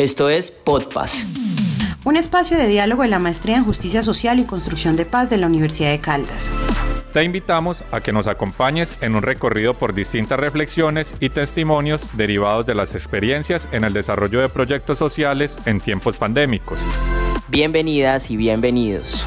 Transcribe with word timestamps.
Esto 0.00 0.30
es 0.30 0.50
Podpaz. 0.50 1.26
Un 2.06 2.16
espacio 2.16 2.56
de 2.56 2.66
diálogo 2.66 3.02
de 3.02 3.08
la 3.08 3.18
Maestría 3.18 3.58
en 3.58 3.64
Justicia 3.64 4.00
Social 4.00 4.38
y 4.38 4.46
Construcción 4.46 4.96
de 4.96 5.04
Paz 5.04 5.28
de 5.28 5.36
la 5.36 5.46
Universidad 5.46 5.90
de 5.90 6.00
Caldas. 6.00 6.50
Te 7.12 7.22
invitamos 7.22 7.84
a 7.92 8.00
que 8.00 8.10
nos 8.10 8.26
acompañes 8.26 9.02
en 9.02 9.14
un 9.14 9.20
recorrido 9.20 9.74
por 9.74 9.92
distintas 9.92 10.40
reflexiones 10.40 11.14
y 11.20 11.28
testimonios 11.28 12.16
derivados 12.16 12.64
de 12.64 12.74
las 12.74 12.94
experiencias 12.94 13.68
en 13.72 13.84
el 13.84 13.92
desarrollo 13.92 14.40
de 14.40 14.48
proyectos 14.48 14.96
sociales 14.96 15.58
en 15.66 15.82
tiempos 15.82 16.16
pandémicos. 16.16 16.78
Bienvenidas 17.48 18.30
y 18.30 18.38
bienvenidos. 18.38 19.26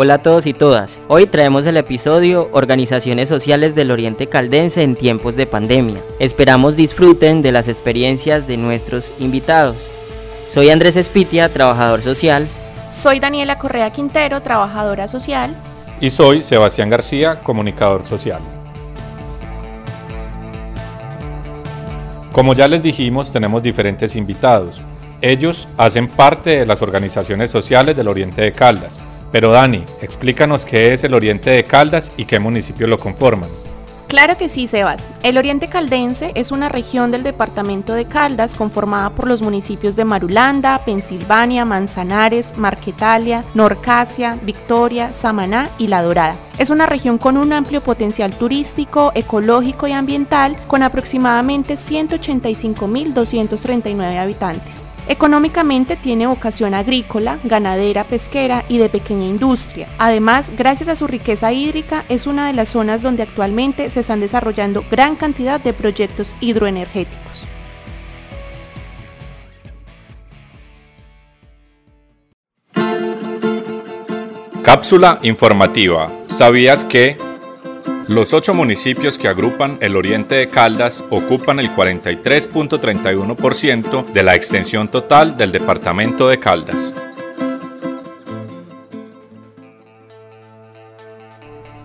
Hola 0.00 0.14
a 0.14 0.22
todos 0.22 0.46
y 0.46 0.54
todas. 0.54 1.00
Hoy 1.08 1.26
traemos 1.26 1.66
el 1.66 1.76
episodio 1.76 2.48
Organizaciones 2.52 3.28
Sociales 3.28 3.74
del 3.74 3.90
Oriente 3.90 4.28
Caldense 4.28 4.84
en 4.84 4.94
tiempos 4.94 5.34
de 5.34 5.44
pandemia. 5.44 5.98
Esperamos 6.20 6.76
disfruten 6.76 7.42
de 7.42 7.50
las 7.50 7.66
experiencias 7.66 8.46
de 8.46 8.58
nuestros 8.58 9.10
invitados. 9.18 9.76
Soy 10.46 10.70
Andrés 10.70 10.96
Espitia, 10.96 11.48
trabajador 11.48 12.00
social. 12.00 12.46
Soy 12.88 13.18
Daniela 13.18 13.58
Correa 13.58 13.90
Quintero, 13.90 14.40
trabajadora 14.40 15.08
social. 15.08 15.52
Y 16.00 16.10
soy 16.10 16.44
Sebastián 16.44 16.90
García, 16.90 17.40
comunicador 17.42 18.06
social. 18.06 18.42
Como 22.30 22.54
ya 22.54 22.68
les 22.68 22.84
dijimos, 22.84 23.32
tenemos 23.32 23.64
diferentes 23.64 24.14
invitados. 24.14 24.80
Ellos 25.20 25.66
hacen 25.76 26.06
parte 26.06 26.50
de 26.50 26.66
las 26.66 26.82
organizaciones 26.82 27.50
sociales 27.50 27.96
del 27.96 28.06
Oriente 28.06 28.42
de 28.42 28.52
Caldas 28.52 29.00
pero 29.32 29.50
Dani, 29.50 29.84
explícanos 30.02 30.64
qué 30.64 30.92
es 30.92 31.04
el 31.04 31.14
Oriente 31.14 31.50
de 31.50 31.64
Caldas 31.64 32.12
y 32.16 32.24
qué 32.24 32.38
municipios 32.38 32.88
lo 32.88 32.98
conforman. 32.98 33.48
Claro 34.08 34.36
que 34.38 34.48
sí, 34.48 34.66
Sebas. 34.66 35.06
El 35.22 35.36
Oriente 35.36 35.68
Caldense 35.68 36.32
es 36.34 36.50
una 36.50 36.70
región 36.70 37.10
del 37.10 37.22
departamento 37.22 37.92
de 37.92 38.06
Caldas 38.06 38.54
conformada 38.54 39.10
por 39.10 39.28
los 39.28 39.42
municipios 39.42 39.96
de 39.96 40.06
Marulanda, 40.06 40.82
Pensilvania, 40.86 41.66
Manzanares, 41.66 42.56
Marquetalia, 42.56 43.44
Norcasia, 43.52 44.38
Victoria, 44.42 45.12
Samaná 45.12 45.68
y 45.76 45.88
La 45.88 46.02
Dorada. 46.02 46.36
Es 46.56 46.70
una 46.70 46.86
región 46.86 47.18
con 47.18 47.36
un 47.36 47.52
amplio 47.52 47.82
potencial 47.82 48.34
turístico, 48.34 49.12
ecológico 49.14 49.86
y 49.86 49.92
ambiental 49.92 50.56
con 50.66 50.82
aproximadamente 50.82 51.74
185.239 51.74 54.18
habitantes. 54.18 54.88
Económicamente 55.08 55.96
tiene 55.96 56.26
vocación 56.26 56.74
agrícola, 56.74 57.38
ganadera, 57.42 58.04
pesquera 58.04 58.66
y 58.68 58.76
de 58.76 58.90
pequeña 58.90 59.24
industria. 59.24 59.88
Además, 59.98 60.52
gracias 60.54 60.90
a 60.90 60.96
su 60.96 61.06
riqueza 61.06 61.50
hídrica, 61.50 62.04
es 62.10 62.26
una 62.26 62.46
de 62.46 62.52
las 62.52 62.68
zonas 62.68 63.00
donde 63.00 63.22
actualmente 63.22 63.88
se 63.88 64.00
están 64.00 64.20
desarrollando 64.20 64.84
gran 64.90 65.16
cantidad 65.16 65.58
de 65.60 65.72
proyectos 65.72 66.36
hidroenergéticos. 66.40 67.46
Cápsula 74.62 75.18
informativa. 75.22 76.12
¿Sabías 76.28 76.84
que 76.84 77.16
los 78.08 78.32
ocho 78.32 78.54
municipios 78.54 79.18
que 79.18 79.28
agrupan 79.28 79.78
el 79.82 79.94
oriente 79.94 80.34
de 80.34 80.48
Caldas 80.48 81.04
ocupan 81.10 81.60
el 81.60 81.70
43.31% 81.74 84.06
de 84.06 84.22
la 84.22 84.34
extensión 84.34 84.88
total 84.88 85.36
del 85.36 85.52
departamento 85.52 86.26
de 86.26 86.40
Caldas. 86.40 86.94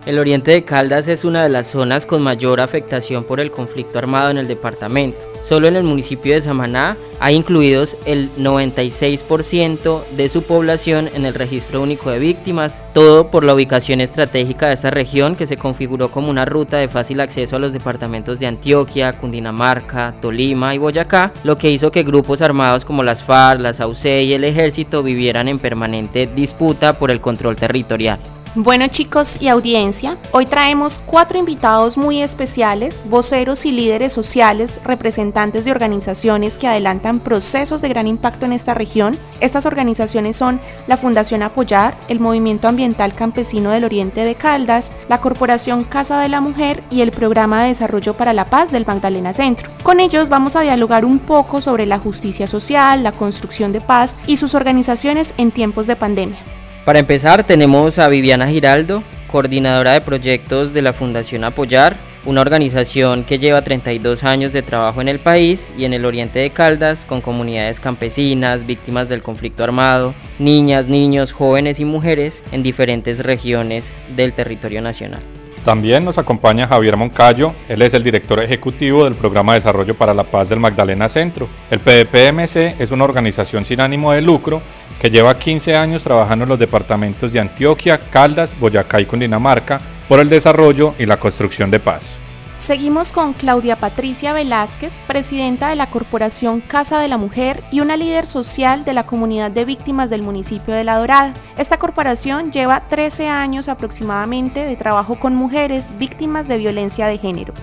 El 0.06 0.20
oriente 0.20 0.52
de 0.52 0.66
Caldas 0.66 1.08
es 1.08 1.24
una 1.24 1.44
de 1.44 1.50
las 1.50 1.68
zonas 1.68 2.06
con 2.06 2.22
mayor 2.22 2.60
afectación 2.60 3.24
por 3.24 3.40
el 3.40 3.52
conflicto 3.52 4.00
armado 4.00 4.32
en 4.32 4.38
el 4.38 4.50
departamento. 4.50 5.26
Solo 5.42 5.68
en 5.70 5.78
el 5.78 5.84
municipio 5.84 6.34
de 6.34 6.42
Samaná 6.42 6.98
hay 7.22 7.36
incluidos 7.36 7.96
el 8.06 8.30
96% 8.36 10.04
de 10.18 10.28
su 10.28 10.44
población 10.44 11.10
en 11.14 11.26
el 11.26 11.34
registro 11.34 11.82
único 11.82 12.10
de 12.10 12.20
víctimas, 12.20 12.82
todo 12.94 13.32
por 13.32 13.46
la 13.46 13.54
ubicación 13.54 14.02
estratégica 14.02 14.68
de 14.68 14.74
esta 14.74 14.90
región 14.90 15.38
que 15.38 15.46
se 15.46 15.56
configuró 15.56 16.12
como 16.12 16.30
una 16.30 16.44
ruta 16.44 16.78
de 16.78 16.90
fácil 16.90 17.22
acceso 17.22 17.56
a 17.56 17.60
los 17.60 17.72
departamentos 17.72 18.42
de 18.42 18.48
Antioquia, 18.48 19.14
Cundinamarca, 19.14 20.16
Tolima 20.20 20.76
y 20.76 20.80
Boyacá, 20.80 21.32
lo 21.46 21.58
que 21.58 21.72
hizo 21.72 21.92
que 21.92 22.04
grupos 22.04 22.42
armados 22.42 22.84
como 22.84 23.04
las 23.04 23.24
FARC, 23.24 23.62
las 23.62 23.80
AUC 23.80 24.06
y 24.06 24.34
el 24.34 24.44
ejército 24.44 25.02
vivieran 25.02 25.48
en 25.48 25.60
permanente 25.60 26.28
disputa 26.28 27.00
por 27.00 27.10
el 27.10 27.22
control 27.22 27.56
territorial. 27.56 28.20
Bueno 28.56 28.86
chicos 28.86 29.40
y 29.42 29.48
audiencia, 29.48 30.16
hoy 30.32 30.46
traemos 30.46 31.02
cuatro 31.04 31.40
invitados 31.40 31.98
muy 31.98 32.22
especiales, 32.22 33.04
voceros 33.10 33.66
y 33.66 33.72
líderes 33.72 34.14
sociales, 34.14 34.80
representantes 34.84 35.66
de 35.66 35.72
organizaciones 35.72 36.60
que 36.60 36.68
adelantan 36.68 37.20
procesos 37.20 37.82
de 37.82 37.90
gran 37.90 38.06
impacto 38.06 38.46
en 38.46 38.54
esta 38.54 38.76
región. 38.76 39.18
Estas 39.40 39.66
organizaciones 39.66 40.36
son 40.36 40.62
la 40.86 40.98
Fundación 40.98 41.42
Apoyar, 41.42 41.98
el 42.10 42.20
Movimiento 42.20 42.68
Ambiental 42.68 43.16
Campesino 43.16 43.72
del 43.72 43.86
Oriente 43.86 44.24
de 44.24 44.36
Caldas, 44.36 44.92
la 45.10 45.20
Corporación 45.20 45.84
Casa 45.84 46.22
de 46.22 46.30
la 46.30 46.40
Mujer 46.40 46.84
y 46.92 47.02
el 47.02 47.12
Programa 47.12 47.64
de 47.64 47.70
Desarrollo 47.70 48.14
para 48.14 48.34
la 48.34 48.46
Paz 48.46 48.72
del 48.72 48.86
Magdalena 48.86 49.34
Centro. 49.34 49.72
Con 49.82 50.00
ellos 50.00 50.30
vamos 50.30 50.56
a 50.56 50.62
dialogar 50.62 51.06
un 51.06 51.18
poco 51.18 51.60
sobre 51.60 51.88
la 51.88 51.98
justicia 51.98 52.46
social, 52.46 53.02
la 53.02 53.14
construcción 53.14 53.74
de 53.74 53.82
paz 53.82 54.14
y 54.28 54.38
sus 54.38 54.54
organizaciones 54.54 55.34
en 55.40 55.50
tiempos 55.50 55.88
de 55.88 55.96
pandemia. 55.96 56.53
Para 56.86 57.00
empezar 57.00 57.46
tenemos 57.46 57.98
a 57.98 58.10
Viviana 58.10 58.50
Giraldo, 58.50 59.04
coordinadora 59.32 59.94
de 59.94 60.02
proyectos 60.02 60.74
de 60.74 60.82
la 60.82 60.92
Fundación 60.92 61.46
Apoyar, 61.46 61.96
una 62.26 62.42
organización 62.42 63.24
que 63.24 63.40
lleva 63.40 63.62
32 63.62 64.26
años 64.26 64.52
de 64.52 64.64
trabajo 64.64 65.00
en 65.00 65.08
el 65.08 65.20
país 65.20 65.72
y 65.78 65.86
en 65.86 65.94
el 65.94 66.04
oriente 66.04 66.40
de 66.40 66.50
Caldas 66.50 67.06
con 67.06 67.22
comunidades 67.22 67.80
campesinas, 67.80 68.66
víctimas 68.66 69.08
del 69.08 69.24
conflicto 69.24 69.64
armado, 69.64 70.14
niñas, 70.40 70.90
niños, 70.90 71.32
jóvenes 71.32 71.80
y 71.80 71.86
mujeres 71.86 72.44
en 72.52 72.64
diferentes 72.64 73.20
regiones 73.20 73.86
del 74.18 74.34
territorio 74.34 74.82
nacional. 74.82 75.22
También 75.66 76.04
nos 76.04 76.18
acompaña 76.18 76.68
Javier 76.68 76.98
Moncayo, 76.98 77.54
él 77.70 77.82
es 77.82 77.94
el 77.94 78.04
director 78.04 78.38
ejecutivo 78.42 79.06
del 79.06 79.16
Programa 79.16 79.54
de 79.54 79.60
Desarrollo 79.60 79.96
para 79.96 80.14
la 80.14 80.26
Paz 80.26 80.50
del 80.50 80.60
Magdalena 80.60 81.08
Centro. 81.08 81.48
El 81.72 81.80
PDPMC 81.80 82.82
es 82.82 82.92
una 82.92 83.06
organización 83.06 83.64
sin 83.64 83.80
ánimo 83.80 84.12
de 84.12 84.22
lucro 84.22 84.62
que 85.00 85.10
lleva 85.10 85.40
15 85.40 85.78
años 85.78 86.04
trabajando 86.04 86.44
en 86.44 86.50
los 86.50 86.60
departamentos 86.60 87.32
de 87.32 87.40
Antioquia, 87.40 87.98
Caldas, 87.98 88.60
Boyacá 88.60 89.00
y 89.00 89.06
Cundinamarca 89.06 89.80
por 90.10 90.20
el 90.20 90.30
desarrollo 90.30 90.96
y 91.00 91.06
la 91.06 91.18
construcción 91.18 91.72
de 91.72 91.80
paz. 91.80 92.23
Seguimos 92.66 93.12
con 93.12 93.34
Claudia 93.34 93.76
Patricia 93.76 94.32
Velázquez, 94.32 94.94
presidenta 95.06 95.68
de 95.68 95.76
la 95.76 95.88
Corporación 95.88 96.62
Casa 96.62 96.98
de 96.98 97.10
la 97.10 97.18
Mujer 97.18 97.62
y 97.74 97.82
una 97.82 97.98
líder 97.98 98.26
social 98.26 98.86
de 98.86 98.94
la 98.94 99.06
comunidad 99.06 99.52
de 99.52 99.66
víctimas 99.66 100.10
del 100.10 100.22
municipio 100.22 100.74
de 100.74 100.86
La 100.86 100.98
Dorada. 100.98 101.34
Esta 101.58 101.78
corporación 101.78 102.54
lleva 102.54 102.88
13 102.88 103.28
años 103.28 103.68
aproximadamente 103.68 104.64
de 104.64 104.78
trabajo 104.78 105.20
con 105.20 105.36
mujeres 105.36 105.90
víctimas 106.00 106.48
de 106.48 106.58
violencia 106.58 107.08
de 107.08 107.18
género. 107.18 107.54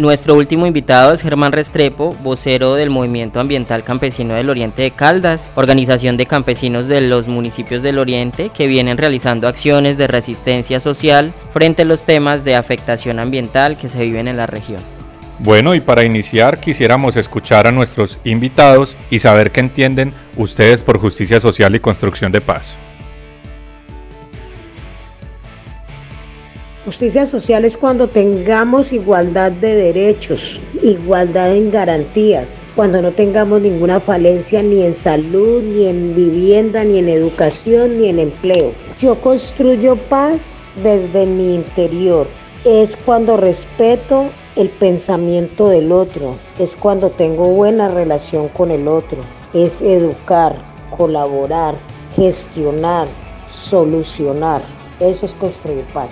Nuestro 0.00 0.34
último 0.34 0.66
invitado 0.66 1.12
es 1.12 1.20
Germán 1.20 1.52
Restrepo, 1.52 2.16
vocero 2.22 2.74
del 2.74 2.88
Movimiento 2.88 3.38
Ambiental 3.38 3.84
Campesino 3.84 4.32
del 4.32 4.48
Oriente 4.48 4.80
de 4.80 4.92
Caldas, 4.92 5.50
organización 5.56 6.16
de 6.16 6.24
campesinos 6.24 6.88
de 6.88 7.02
los 7.02 7.28
municipios 7.28 7.82
del 7.82 7.98
Oriente 7.98 8.48
que 8.48 8.66
vienen 8.66 8.96
realizando 8.96 9.46
acciones 9.46 9.98
de 9.98 10.06
resistencia 10.06 10.80
social 10.80 11.34
frente 11.52 11.82
a 11.82 11.84
los 11.84 12.06
temas 12.06 12.44
de 12.44 12.56
afectación 12.56 13.18
ambiental 13.18 13.76
que 13.76 13.90
se 13.90 14.02
viven 14.02 14.26
en 14.26 14.38
la 14.38 14.46
región. 14.46 14.80
Bueno, 15.38 15.74
y 15.74 15.80
para 15.80 16.02
iniciar 16.02 16.58
quisiéramos 16.60 17.16
escuchar 17.16 17.66
a 17.66 17.70
nuestros 17.70 18.18
invitados 18.24 18.96
y 19.10 19.18
saber 19.18 19.52
qué 19.52 19.60
entienden 19.60 20.14
ustedes 20.38 20.82
por 20.82 20.98
justicia 20.98 21.40
social 21.40 21.74
y 21.74 21.80
construcción 21.80 22.32
de 22.32 22.40
paz. 22.40 22.72
Justicia 26.86 27.26
social 27.26 27.66
es 27.66 27.76
cuando 27.76 28.08
tengamos 28.08 28.90
igualdad 28.90 29.52
de 29.52 29.74
derechos, 29.74 30.58
igualdad 30.82 31.54
en 31.54 31.70
garantías, 31.70 32.62
cuando 32.74 33.02
no 33.02 33.12
tengamos 33.12 33.60
ninguna 33.60 34.00
falencia 34.00 34.62
ni 34.62 34.80
en 34.80 34.94
salud, 34.94 35.62
ni 35.62 35.84
en 35.84 36.16
vivienda, 36.16 36.82
ni 36.82 36.98
en 36.98 37.10
educación, 37.10 37.98
ni 37.98 38.08
en 38.08 38.18
empleo. 38.18 38.72
Yo 38.98 39.16
construyo 39.16 39.96
paz 39.96 40.56
desde 40.82 41.26
mi 41.26 41.54
interior. 41.54 42.26
Es 42.64 42.96
cuando 42.96 43.36
respeto 43.36 44.30
el 44.56 44.70
pensamiento 44.70 45.68
del 45.68 45.92
otro, 45.92 46.36
es 46.58 46.76
cuando 46.76 47.10
tengo 47.10 47.44
buena 47.44 47.88
relación 47.88 48.48
con 48.48 48.70
el 48.70 48.88
otro, 48.88 49.20
es 49.52 49.82
educar, 49.82 50.56
colaborar, 50.96 51.74
gestionar, 52.16 53.06
solucionar. 53.50 54.62
Eso 54.98 55.26
es 55.26 55.34
construir 55.34 55.84
paz. 55.92 56.08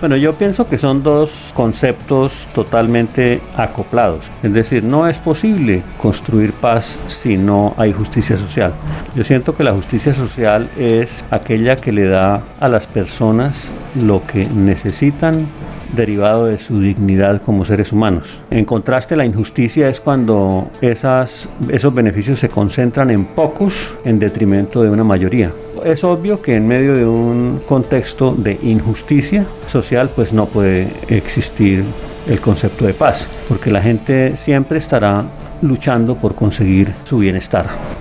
Bueno, 0.00 0.16
yo 0.16 0.32
pienso 0.32 0.66
que 0.66 0.78
son 0.78 1.02
dos 1.02 1.30
conceptos 1.52 2.48
totalmente 2.54 3.42
acoplados. 3.54 4.24
Es 4.42 4.50
decir, 4.50 4.82
no 4.82 5.06
es 5.06 5.18
posible 5.18 5.82
construir 5.98 6.54
paz 6.54 6.98
si 7.06 7.36
no 7.36 7.74
hay 7.76 7.92
justicia 7.92 8.38
social. 8.38 8.72
Yo 9.14 9.24
siento 9.24 9.54
que 9.54 9.62
la 9.62 9.74
justicia 9.74 10.14
social 10.14 10.70
es 10.78 11.22
aquella 11.30 11.76
que 11.76 11.92
le 11.92 12.06
da 12.06 12.42
a 12.60 12.68
las 12.68 12.86
personas 12.86 13.70
lo 13.94 14.24
que 14.26 14.46
necesitan 14.46 15.46
derivado 15.94 16.46
de 16.46 16.56
su 16.56 16.80
dignidad 16.80 17.42
como 17.42 17.66
seres 17.66 17.92
humanos. 17.92 18.40
En 18.50 18.64
contraste, 18.64 19.16
la 19.16 19.26
injusticia 19.26 19.90
es 19.90 20.00
cuando 20.00 20.70
esos 20.80 21.94
beneficios 21.94 22.38
se 22.38 22.48
concentran 22.48 23.10
en 23.10 23.26
pocos 23.26 23.92
en 24.04 24.18
detrimento 24.18 24.82
de 24.82 24.88
una 24.88 25.04
mayoría. 25.04 25.52
Es 25.84 26.04
obvio 26.04 26.42
que 26.42 26.56
en 26.56 26.66
medio 26.66 26.94
de 26.94 27.06
un 27.06 27.60
contexto 27.66 28.34
de 28.34 28.58
injusticia 28.62 29.44
social, 29.68 30.10
pues 30.14 30.32
no 30.32 30.46
puede 30.46 30.88
existir 31.08 31.84
el 32.28 32.40
concepto 32.40 32.86
de 32.86 32.94
paz, 32.94 33.26
porque 33.48 33.70
la 33.70 33.80
gente 33.80 34.36
siempre 34.36 34.78
estará 34.78 35.24
luchando 35.62 36.16
por 36.16 36.34
conseguir 36.34 36.92
su 37.04 37.18
bienestar. 37.18 37.99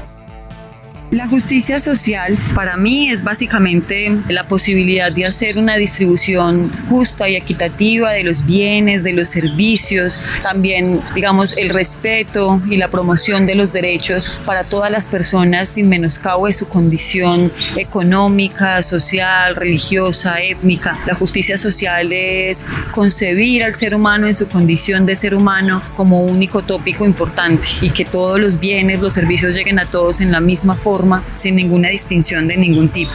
La 1.11 1.27
justicia 1.27 1.79
social 1.79 2.37
para 2.53 2.77
mí 2.77 3.09
es 3.09 3.23
básicamente 3.23 4.15
la 4.27 4.47
posibilidad 4.47 5.11
de 5.11 5.25
hacer 5.25 5.57
una 5.57 5.75
distribución 5.75 6.71
justa 6.87 7.27
y 7.27 7.35
equitativa 7.35 8.11
de 8.11 8.23
los 8.23 8.45
bienes, 8.45 9.03
de 9.03 9.13
los 9.13 9.29
servicios, 9.29 10.19
también 10.43 11.01
digamos 11.15 11.57
el 11.57 11.69
respeto 11.69 12.61
y 12.69 12.77
la 12.77 12.89
promoción 12.89 13.47
de 13.47 13.55
los 13.55 13.73
derechos 13.73 14.37
para 14.45 14.65
todas 14.65 14.91
las 14.91 15.07
personas 15.07 15.69
sin 15.69 15.89
menoscabo 15.89 16.45
de 16.45 16.53
su 16.53 16.67
condición 16.67 17.51
económica, 17.75 18.83
social, 18.83 19.55
religiosa, 19.55 20.39
étnica. 20.43 20.95
La 21.07 21.15
justicia 21.15 21.57
social 21.57 22.13
es 22.13 22.67
concebir 22.91 23.63
al 23.63 23.73
ser 23.73 23.95
humano 23.95 24.27
en 24.27 24.35
su 24.35 24.47
condición 24.47 25.07
de 25.07 25.15
ser 25.15 25.33
humano 25.33 25.81
como 25.95 26.21
único 26.21 26.61
tópico 26.61 27.03
importante 27.03 27.67
y 27.81 27.89
que 27.89 28.05
todos 28.05 28.39
los 28.39 28.59
bienes, 28.59 29.01
los 29.01 29.15
servicios 29.15 29.55
lleguen 29.55 29.79
a 29.79 29.87
todos 29.87 30.21
en 30.21 30.31
la 30.31 30.39
misma 30.39 30.75
forma 30.75 30.98
sin 31.35 31.55
ninguna 31.55 31.89
distinción 31.89 32.47
de 32.47 32.57
ningún 32.57 32.89
tipo. 32.89 33.11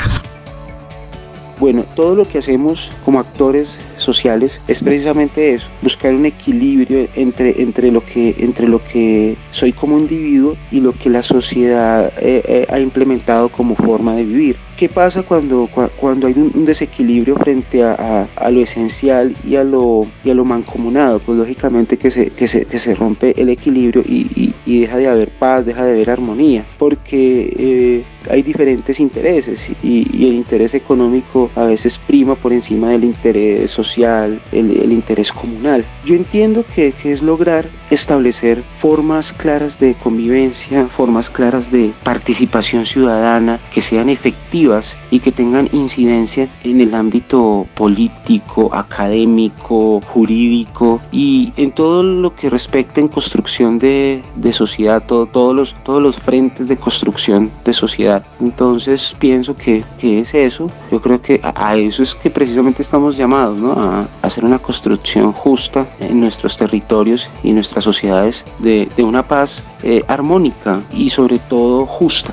Bueno, 1.61 1.85
todo 1.95 2.17
lo 2.17 2.27
que 2.27 2.39
hacemos 2.39 2.91
como 3.05 3.21
actores 3.21 3.79
sociales 3.97 4.61
es 4.67 4.83
precisamente 4.83 5.55
eso, 5.55 5.69
buscar 5.83 6.13
un 6.13 6.27
equilibrio 6.27 7.09
entre, 7.15 7.63
entre, 7.63 7.93
lo, 7.93 8.05
que, 8.05 8.35
entre 8.39 8.69
lo 8.69 8.83
que 8.83 9.37
soy 9.53 9.73
como 9.73 9.99
individuo 9.99 10.57
y 10.73 10.81
lo 10.81 10.93
que 10.93 11.11
la 11.11 11.23
sociedad 11.23 12.13
eh, 12.19 12.43
eh, 12.47 12.67
ha 12.69 12.81
implementado 12.81 13.51
como 13.51 13.77
forma 13.77 14.17
de 14.17 14.25
vivir. 14.25 14.57
¿Qué 14.77 14.89
pasa 14.89 15.23
cuando, 15.23 15.69
cuando 15.97 16.27
hay 16.27 16.35
un 16.35 16.65
desequilibrio 16.65 17.37
frente 17.37 17.85
a, 17.85 18.27
lo 18.51 18.61
esencial 18.61 19.37
y 19.47 19.55
a 19.55 19.63
lo, 19.63 20.07
y 20.25 20.31
a 20.31 20.35
lo 20.35 20.45
mancomunado? 20.45 21.21
Pues 21.21 21.39
lógicamente 21.39 21.97
que 21.97 22.11
se, 22.11 22.31
que 22.31 22.49
se, 22.49 22.65
que 22.65 22.81
se 22.81 22.95
rompe 22.95 23.41
el 23.41 23.51
equilibrio 23.51 24.03
y, 24.03 24.53
y, 24.67 24.81
deja 24.81 24.97
de 24.97 25.07
haber 25.07 25.31
paz, 25.31 25.65
deja 25.65 25.85
de 25.85 25.93
haber 25.93 26.11
armonía, 26.11 26.67
porque 26.77 27.55
eh, 27.57 28.05
hay 28.31 28.43
diferentes 28.43 29.01
intereses 29.01 29.71
y, 29.83 30.05
el 30.25 30.35
interés 30.35 30.75
económico 30.75 31.51
a 31.55 31.65
veces 31.65 31.99
prima 31.99 32.35
por 32.35 32.53
encima 32.53 32.91
del 32.91 33.05
interés 33.05 33.71
social, 33.71 34.41
el, 34.53 34.93
interés 34.93 35.33
comunal. 35.33 35.85
Yo 36.05 36.15
entiendo 36.15 36.65
que, 36.75 36.95
es 37.05 37.23
lograr 37.23 37.67
establecer 37.91 38.63
formas 38.63 39.33
claras 39.33 39.79
de 39.79 39.95
convivencia, 39.95 40.87
formas 40.87 41.29
claras 41.29 41.71
de 41.71 41.93
participación 42.03 42.87
ciudadana 42.87 43.61
que 43.73 43.83
sean 43.83 44.09
efectivas 44.09 44.97
y 45.11 45.21
que 45.21 45.33
tengan 45.33 45.69
incidencia 45.73 46.49
en 46.63 46.81
el 46.81 46.95
ámbito 46.95 47.67
político, 47.75 48.75
académico, 48.75 50.01
jurídico 50.01 51.01
y 51.13 51.53
en 51.57 51.73
todo 51.73 52.03
lo 52.03 52.35
que 52.35 52.49
respecta 52.49 53.01
en 53.01 53.09
construcción 53.09 53.79
de, 53.79 54.23
sociedad, 54.53 55.03
todos 55.07 55.75
los 55.87 56.17
frentes 56.17 56.69
de 56.69 56.77
construcción 56.77 57.51
de 57.65 57.73
sociedad. 57.73 58.14
Entonces 58.41 59.15
pienso 59.19 59.57
que, 59.57 59.85
es 60.03 60.35
eso, 60.35 60.67
yo 60.91 61.01
creo 61.01 61.21
que 61.21 61.41
a, 61.43 61.77
eso 61.77 62.03
es 62.03 62.15
que 62.15 62.31
precisamente 62.31 62.83
estamos 62.83 63.17
llamados, 63.17 63.61
¿no? 63.61 63.73
a 63.73 64.07
hacer 64.23 64.45
una 64.45 64.59
construcción 64.59 65.33
justa 65.33 65.87
en 66.01 66.21
nuestros 66.21 66.57
territorios 66.57 67.31
y 67.43 67.53
nuestras 67.53 67.85
sociedades 67.85 68.45
de, 68.59 68.89
una 68.99 69.23
paz 69.23 69.63
eh, 69.83 70.03
armónica 70.09 70.81
y 70.93 71.11
sobre 71.11 71.39
todo 71.39 71.87
justa. 71.87 72.33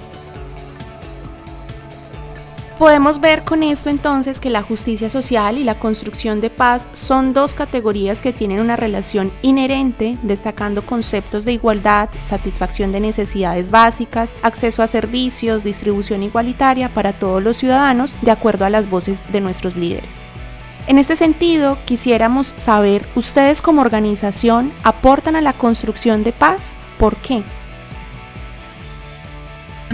Podemos 2.81 3.21
ver 3.21 3.43
con 3.43 3.61
esto 3.61 3.91
entonces 3.91 4.39
que 4.39 4.49
la 4.49 4.63
justicia 4.63 5.07
social 5.07 5.59
y 5.59 5.63
la 5.63 5.77
construcción 5.77 6.41
de 6.41 6.49
paz 6.49 6.87
son 6.93 7.31
dos 7.31 7.53
categorías 7.53 8.23
que 8.23 8.33
tienen 8.33 8.59
una 8.59 8.75
relación 8.75 9.31
inherente, 9.43 10.17
destacando 10.23 10.83
conceptos 10.83 11.45
de 11.45 11.53
igualdad, 11.53 12.09
satisfacción 12.21 12.91
de 12.91 12.99
necesidades 12.99 13.69
básicas, 13.69 14.33
acceso 14.41 14.81
a 14.81 14.87
servicios, 14.87 15.63
distribución 15.63 16.23
igualitaria 16.23 16.89
para 16.89 17.13
todos 17.13 17.43
los 17.43 17.57
ciudadanos, 17.57 18.15
de 18.23 18.31
acuerdo 18.31 18.65
a 18.65 18.71
las 18.71 18.89
voces 18.89 19.31
de 19.31 19.41
nuestros 19.41 19.75
líderes. 19.75 20.15
En 20.87 20.97
este 20.97 21.15
sentido, 21.15 21.77
quisiéramos 21.85 22.55
saber, 22.57 23.07
¿ustedes 23.13 23.61
como 23.61 23.81
organización 23.81 24.73
aportan 24.81 25.35
a 25.35 25.41
la 25.41 25.53
construcción 25.53 26.23
de 26.23 26.31
paz? 26.31 26.73
¿Por 26.97 27.15
qué? 27.17 27.43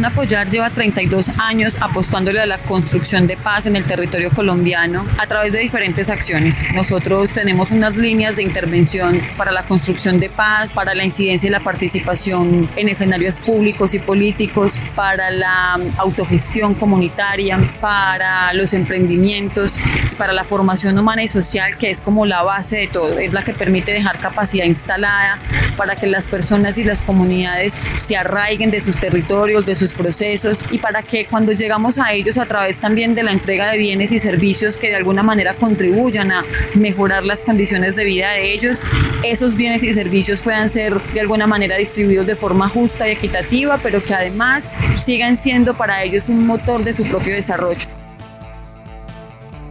Apoyar 0.06 0.50
lleva 0.50 0.70
32 0.70 1.32
años 1.38 1.78
apostándole 1.82 2.40
a 2.40 2.46
la 2.46 2.58
construcción 2.58 3.28
de 3.28 3.36
paz 3.36 3.66
en 3.66 3.76
el 3.76 3.84
territorio 3.84 4.30
colombiano 4.32 5.06
a 5.18 5.28
través 5.28 5.54
de 5.54 5.60
diferentes 5.60 6.10
acciones. 6.10 6.62
Nosotros 6.74 7.30
tenemos 7.30 7.72
unas 7.72 7.98
líneas 7.98 8.38
de 8.38 8.44
intervención 8.44 9.20
para 9.38 9.52
la 9.52 9.64
construcción 9.64 10.20
de 10.20 10.30
paz, 10.30 10.74
para 10.74 10.96
la 10.96 11.04
incidencia 11.04 11.48
y 11.48 11.52
la 11.52 11.60
participación 11.60 12.70
en 12.76 12.90
escenarios 12.90 13.38
públicos 13.38 13.94
y 13.94 14.00
políticos, 14.00 14.74
para 14.96 15.30
la 15.32 15.80
autogestión 15.98 16.74
comunitaria, 16.76 17.60
para 17.82 18.54
los 18.54 18.74
emprendimientos, 18.74 19.80
para 20.18 20.34
la 20.34 20.44
formación 20.44 20.98
humana 20.98 21.24
y 21.24 21.28
social, 21.28 21.78
que 21.78 21.90
es 21.90 22.02
como 22.02 22.26
la 22.26 22.44
base 22.44 22.78
de 22.78 22.88
todo, 22.88 23.20
es 23.20 23.34
la 23.34 23.44
que 23.44 23.54
permite 23.54 23.94
dejar 23.94 24.18
capacidad 24.18 24.66
instalada 24.66 25.40
para 25.78 25.96
que 25.96 26.08
las 26.08 26.28
personas 26.28 26.78
y 26.78 26.84
las 26.84 27.02
comunidades 27.02 27.76
se 28.06 28.18
arraiguen 28.18 28.72
de 28.72 28.82
sus 28.82 29.00
territorios, 29.00 29.66
de 29.66 29.76
sus 29.76 29.94
procesos 29.94 30.60
y 30.72 30.80
para 30.80 31.04
que 31.04 31.26
cuando 31.26 31.52
llegamos 31.52 32.00
a 32.00 32.14
ellos 32.14 32.38
a 32.38 32.46
través 32.46 32.78
también 32.78 33.16
de 33.16 33.24
la 33.24 33.32
entrega 33.32 33.72
de 33.72 33.78
bienes 33.78 34.12
y 34.12 34.20
servicios 34.20 34.78
que 34.78 34.90
de 34.90 34.96
alguna 34.96 35.24
manera 35.24 35.54
contribuyan 35.54 36.32
a 36.32 36.44
mejorar 36.74 37.24
las 37.24 37.42
condiciones 37.42 37.96
de 37.96 38.06
vida 38.06 38.32
de 38.32 38.54
ellos, 38.54 38.80
esos 39.24 39.56
bienes 39.56 39.84
y 39.84 39.94
servicios 39.94 40.42
puedan 40.42 40.70
ser 40.70 41.00
de 41.14 41.22
alguna 41.22 41.48
manera 41.48 41.78
distribuidos 41.78 42.26
de 42.26 42.36
forma 42.36 42.70
justa 42.70 43.08
y 43.08 43.12
equitativa, 43.12 43.80
pero 43.82 44.04
que 44.04 44.14
además 44.14 44.68
sigan 45.04 45.38
siendo 45.38 45.76
para 45.76 46.04
ellos 46.04 46.30
un 46.30 46.46
motor 46.46 46.84
de 46.84 46.94
su 46.94 47.04
propio 47.06 47.36
desarrollo. 47.36 48.07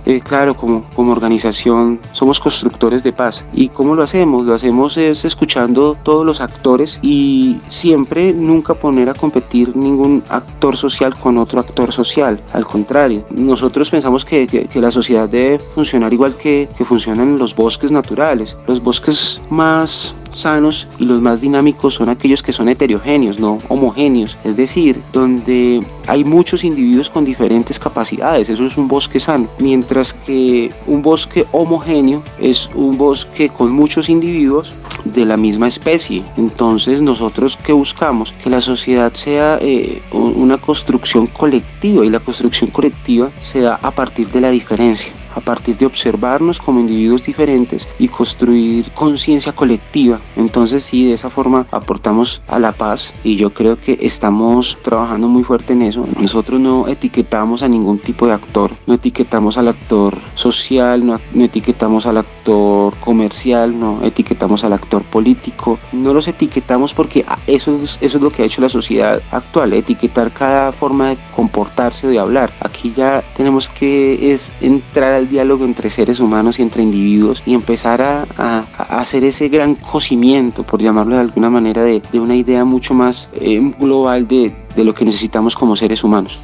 Eh, 0.06 0.20
claro, 0.20 0.56
como, 0.56 0.84
como 0.94 1.10
organización 1.12 2.00
somos 2.12 2.38
constructores 2.38 3.02
de 3.02 3.12
paz. 3.12 3.44
¿Y 3.52 3.68
cómo 3.68 3.96
lo 3.96 4.04
hacemos? 4.04 4.46
Lo 4.46 4.54
hacemos 4.54 4.96
es 4.96 5.24
escuchando 5.24 5.96
todos 6.02 6.24
los 6.24 6.40
actores 6.40 7.00
y 7.02 7.58
siempre 7.68 8.32
nunca 8.32 8.74
poner 8.74 9.08
a 9.08 9.14
competir 9.14 9.76
ningún 9.76 10.22
actor 10.28 10.76
social 10.76 11.14
con 11.16 11.38
otro 11.38 11.58
actor 11.58 11.92
social. 11.92 12.40
Al 12.52 12.64
contrario, 12.64 13.24
nosotros 13.30 13.90
pensamos 13.90 14.24
que, 14.24 14.46
que, 14.46 14.80
la 14.80 14.90
sociedad 14.90 15.28
debe 15.28 15.58
funcionar 15.58 16.12
igual 16.12 16.36
que, 16.36 16.68
que 16.76 16.84
funcionan 16.84 17.38
los 17.38 17.56
bosques 17.56 17.90
naturales. 17.90 18.56
Los 18.68 18.80
bosques 18.82 19.40
más 19.50 20.14
sanos 20.36 20.86
y 20.98 21.04
los 21.04 21.20
más 21.20 21.40
dinámicos 21.40 21.94
son 21.94 22.08
aquellos 22.08 22.42
que 22.42 22.52
son 22.52 22.68
heterogéneos, 22.68 23.38
no 23.38 23.58
homogéneos, 23.68 24.36
es 24.44 24.56
decir, 24.56 25.00
donde 25.12 25.80
hay 26.06 26.24
muchos 26.24 26.64
individuos 26.64 27.10
con 27.10 27.24
diferentes 27.24 27.78
capacidades, 27.78 28.48
eso 28.48 28.66
es 28.66 28.76
un 28.76 28.88
bosque 28.88 29.18
sano, 29.18 29.48
mientras 29.58 30.14
que 30.14 30.70
un 30.86 31.02
bosque 31.02 31.46
homogéneo 31.52 32.22
es 32.40 32.68
un 32.74 32.96
bosque 32.96 33.48
con 33.48 33.72
muchos 33.72 34.08
individuos 34.08 34.72
de 35.04 35.24
la 35.24 35.36
misma 35.36 35.68
especie. 35.68 36.22
Entonces 36.36 37.00
nosotros 37.00 37.56
que 37.56 37.72
buscamos 37.72 38.32
que 38.42 38.50
la 38.50 38.60
sociedad 38.60 39.12
sea 39.14 39.58
eh, 39.60 40.02
una 40.12 40.58
construcción 40.58 41.26
colectiva 41.26 42.04
y 42.04 42.10
la 42.10 42.20
construcción 42.20 42.70
colectiva 42.70 43.30
se 43.40 43.60
da 43.60 43.78
a 43.82 43.90
partir 43.90 44.28
de 44.28 44.40
la 44.40 44.50
diferencia 44.50 45.12
a 45.36 45.40
partir 45.40 45.76
de 45.76 45.86
observarnos 45.86 46.58
como 46.58 46.80
individuos 46.80 47.22
diferentes 47.22 47.86
y 47.98 48.08
construir 48.08 48.90
conciencia 48.92 49.52
colectiva. 49.52 50.20
Entonces 50.34 50.82
sí, 50.84 51.06
de 51.06 51.14
esa 51.14 51.30
forma 51.30 51.66
aportamos 51.70 52.42
a 52.48 52.58
la 52.58 52.72
paz 52.72 53.12
y 53.22 53.36
yo 53.36 53.50
creo 53.50 53.78
que 53.78 53.98
estamos 54.00 54.78
trabajando 54.82 55.28
muy 55.28 55.44
fuerte 55.44 55.74
en 55.74 55.82
eso. 55.82 56.04
Nosotros 56.18 56.58
no 56.58 56.88
etiquetamos 56.88 57.62
a 57.62 57.68
ningún 57.68 57.98
tipo 57.98 58.26
de 58.26 58.32
actor, 58.32 58.72
no 58.86 58.94
etiquetamos 58.94 59.58
al 59.58 59.68
actor 59.68 60.18
social, 60.34 61.06
no, 61.06 61.20
etiquetamos 61.34 62.06
al 62.06 62.18
actor 62.18 62.94
comercial, 63.00 63.78
no 63.78 64.00
etiquetamos 64.02 64.64
al 64.64 64.72
actor 64.72 65.02
político, 65.02 65.78
no 65.92 66.14
los 66.14 66.28
etiquetamos 66.28 66.94
porque 66.94 67.24
eso 67.46 67.76
es, 67.76 67.98
eso 68.00 68.16
es 68.18 68.22
lo 68.22 68.30
que 68.30 68.42
ha 68.42 68.46
hecho 68.46 68.62
la 68.62 68.68
sociedad 68.68 69.20
actual, 69.30 69.72
etiquetar 69.74 70.30
cada 70.30 70.72
forma 70.72 71.10
de 71.10 71.18
comportarse, 71.34 72.06
de 72.06 72.18
hablar. 72.18 72.50
Aquí 72.60 72.92
ya 72.96 73.22
tenemos 73.36 73.68
que 73.68 74.32
es 74.32 74.50
entrar 74.60 75.12
al 75.12 75.25
diálogo 75.28 75.64
entre 75.64 75.90
seres 75.90 76.20
humanos 76.20 76.58
y 76.58 76.62
entre 76.62 76.82
individuos 76.82 77.42
y 77.46 77.54
empezar 77.54 78.02
a, 78.02 78.66
hacer 78.76 79.24
ese 79.24 79.48
gran 79.48 79.74
cocimiento, 79.74 80.62
por 80.62 80.80
llamarlo 80.80 81.14
de 81.16 81.22
alguna 81.22 81.50
manera, 81.50 81.82
de, 81.82 82.02
una 82.14 82.36
idea 82.36 82.64
mucho 82.64 82.94
más 82.94 83.28
eh, 83.34 83.60
global 83.78 84.26
de 84.28 84.54
lo 84.76 84.94
que 84.94 85.04
necesitamos 85.04 85.54
como 85.54 85.76
seres 85.76 86.02
humanos. 86.04 86.40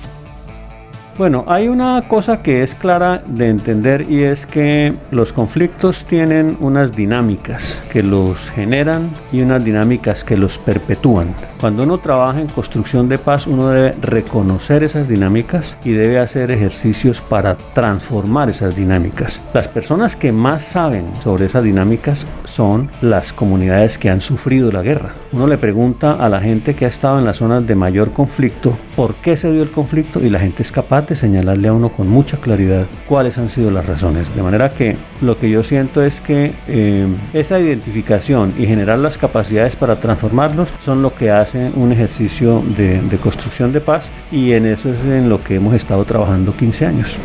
Bueno, 1.19 1.45
hay 1.47 1.69
una 1.69 2.09
cosa 2.09 2.43
que 2.43 2.63
es 2.63 2.75
clara 2.75 3.23
de 3.27 3.49
entender 3.49 4.07
y 4.11 4.23
es 4.23 4.47
que 4.47 4.95
los 5.11 5.31
conflictos 5.33 6.05
tienen 6.05 6.57
unas 6.59 6.97
dinámicas 6.97 7.81
que 7.93 8.03
los 8.03 8.39
generan 8.51 9.11
y 9.31 9.43
unas 9.43 9.63
dinámicas 9.63 10.25
que 10.25 10.39
los 10.39 10.57
perpetúan. 10.57 11.35
Cuando 11.61 11.83
uno 11.83 11.99
trabaja 11.99 12.41
en 12.41 12.49
construcción 12.49 13.11
de 13.11 13.19
paz, 13.19 13.47
uno 13.47 13.69
debe 13.69 13.95
reconocer 14.01 14.85
esas 14.85 15.07
dinámicas 15.07 15.77
y 15.85 15.93
debe 15.93 16.19
hacer 16.19 16.51
ejercicios 16.51 17.21
para 17.21 17.57
transformar 17.57 18.49
esas 18.49 18.75
dinámicas. 18.75 19.39
Las 19.53 19.69
personas 19.69 20.17
que 20.17 20.33
más 20.33 20.65
saben 20.65 21.05
sobre 21.23 21.45
esas 21.45 21.63
dinámicas 21.63 22.27
son 22.45 22.91
las 23.03 23.35
comunidades 23.35 23.99
que 23.99 24.09
han 24.09 24.23
sufrido 24.23 24.73
la 24.73 24.83
guerra. 24.83 25.13
Uno 25.33 25.47
le 25.47 25.59
pregunta 25.59 26.13
a 26.13 26.29
la 26.31 26.41
gente 26.41 26.75
que 26.75 26.87
ha 26.87 26.89
estado 26.89 27.19
en 27.19 27.27
las 27.27 27.37
zonas 27.37 27.67
de 27.67 27.75
mayor 27.75 28.13
conflicto 28.13 28.77
por 28.97 29.15
qué 29.15 29.37
se 29.37 29.51
dio 29.51 29.63
el 29.63 29.71
conflicto 29.71 30.21
y 30.21 30.29
la 30.29 30.39
gente 30.39 30.63
es 30.63 30.73
capaz 30.73 31.07
de 31.07 31.17
señalarle 31.17 31.69
a 31.69 31.73
uno 31.73 31.89
con 31.91 32.09
mucha 32.09 32.37
claridad 32.37 32.87
cuáles 33.09 33.39
han 33.39 33.51
sido 33.51 33.71
las 33.71 33.87
razones. 33.87 34.35
De 34.35 34.43
manera 34.43 34.71
que 34.71 34.97
lo 35.21 35.39
que 35.39 35.51
yo 35.51 35.63
siento 35.65 36.03
es 36.03 36.21
que 36.21 36.53
eh, 36.69 37.07
esa 37.33 37.59
identificación 37.59 38.55
y 38.59 38.67
generar 38.67 38.99
las 38.99 39.17
capacidades 39.17 39.77
para 39.77 39.97
transformarlos 40.01 40.69
son 40.85 41.03
lo 41.03 41.15
que 41.15 41.31
hace 41.31 41.71
un 41.75 41.93
ejercicio 41.93 42.63
de, 42.77 43.01
construcción 43.23 43.73
de 43.73 43.81
paz 43.81 44.11
y 44.31 44.53
en 44.53 44.67
eso 44.67 44.91
es 44.91 45.01
en 45.01 45.29
lo 45.29 45.43
que 45.43 45.57
hemos 45.57 45.75
estado 45.75 46.05
trabajando 46.05 46.55
15 46.57 46.87
años. 46.87 47.17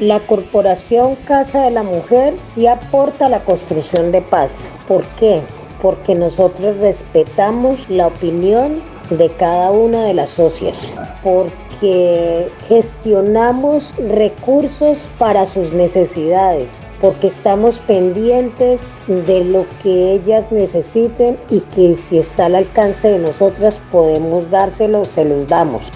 La 0.00 0.20
Corporación 0.20 1.14
Casa 1.24 1.64
de 1.64 1.70
la 1.70 1.82
Mujer 1.82 2.34
sí 2.48 2.66
aporta 2.66 3.26
a 3.26 3.28
la 3.28 3.40
construcción 3.40 4.10
de 4.12 4.22
paz. 4.22 4.72
¿Por 4.88 5.04
qué? 5.18 5.40
Porque 5.80 6.14
nosotros 6.14 6.76
respetamos 6.78 7.88
la 7.88 8.08
opinión 8.08 8.82
de 9.10 9.30
cada 9.30 9.70
una 9.70 10.04
de 10.04 10.14
las 10.14 10.30
socias, 10.30 10.94
porque 11.22 12.50
gestionamos 12.68 13.94
recursos 13.96 15.10
para 15.18 15.46
sus 15.46 15.72
necesidades, 15.72 16.82
porque 17.00 17.26
estamos 17.26 17.80
pendientes 17.80 18.80
de 19.06 19.44
lo 19.44 19.66
que 19.82 20.12
ellas 20.12 20.50
necesiten 20.50 21.36
y 21.50 21.60
que 21.60 21.94
si 21.94 22.18
está 22.18 22.46
al 22.46 22.54
alcance 22.54 23.08
de 23.08 23.18
nosotras 23.18 23.80
podemos 23.90 24.50
dárselo, 24.50 25.04
se 25.04 25.24
los 25.24 25.46
damos. 25.46 25.90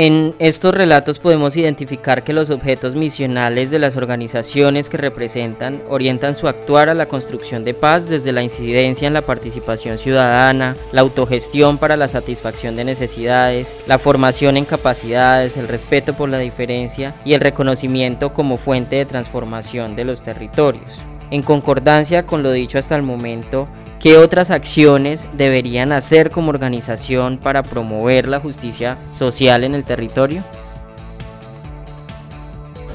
En 0.00 0.36
estos 0.38 0.72
relatos 0.72 1.18
podemos 1.18 1.56
identificar 1.56 2.22
que 2.22 2.32
los 2.32 2.50
objetos 2.50 2.94
misionales 2.94 3.72
de 3.72 3.80
las 3.80 3.96
organizaciones 3.96 4.88
que 4.88 4.96
representan 4.96 5.82
orientan 5.88 6.36
su 6.36 6.46
actuar 6.46 6.88
a 6.88 6.94
la 6.94 7.06
construcción 7.06 7.64
de 7.64 7.74
paz 7.74 8.08
desde 8.08 8.30
la 8.30 8.44
incidencia 8.44 9.08
en 9.08 9.14
la 9.14 9.22
participación 9.22 9.98
ciudadana, 9.98 10.76
la 10.92 11.00
autogestión 11.00 11.78
para 11.78 11.96
la 11.96 12.06
satisfacción 12.06 12.76
de 12.76 12.84
necesidades, 12.84 13.74
la 13.88 13.98
formación 13.98 14.56
en 14.56 14.66
capacidades, 14.66 15.56
el 15.56 15.66
respeto 15.66 16.14
por 16.14 16.28
la 16.28 16.38
diferencia 16.38 17.12
y 17.24 17.32
el 17.32 17.40
reconocimiento 17.40 18.32
como 18.32 18.56
fuente 18.56 18.94
de 18.94 19.04
transformación 19.04 19.96
de 19.96 20.04
los 20.04 20.22
territorios. 20.22 20.94
En 21.32 21.42
concordancia 21.42 22.24
con 22.24 22.44
lo 22.44 22.52
dicho 22.52 22.78
hasta 22.78 22.94
el 22.94 23.02
momento, 23.02 23.66
¿Qué 24.00 24.16
otras 24.16 24.52
acciones 24.52 25.26
deberían 25.36 25.90
hacer 25.90 26.30
como 26.30 26.50
organización 26.50 27.36
para 27.36 27.64
promover 27.64 28.28
la 28.28 28.38
justicia 28.38 28.96
social 29.10 29.64
en 29.64 29.74
el 29.74 29.82
territorio? 29.82 30.44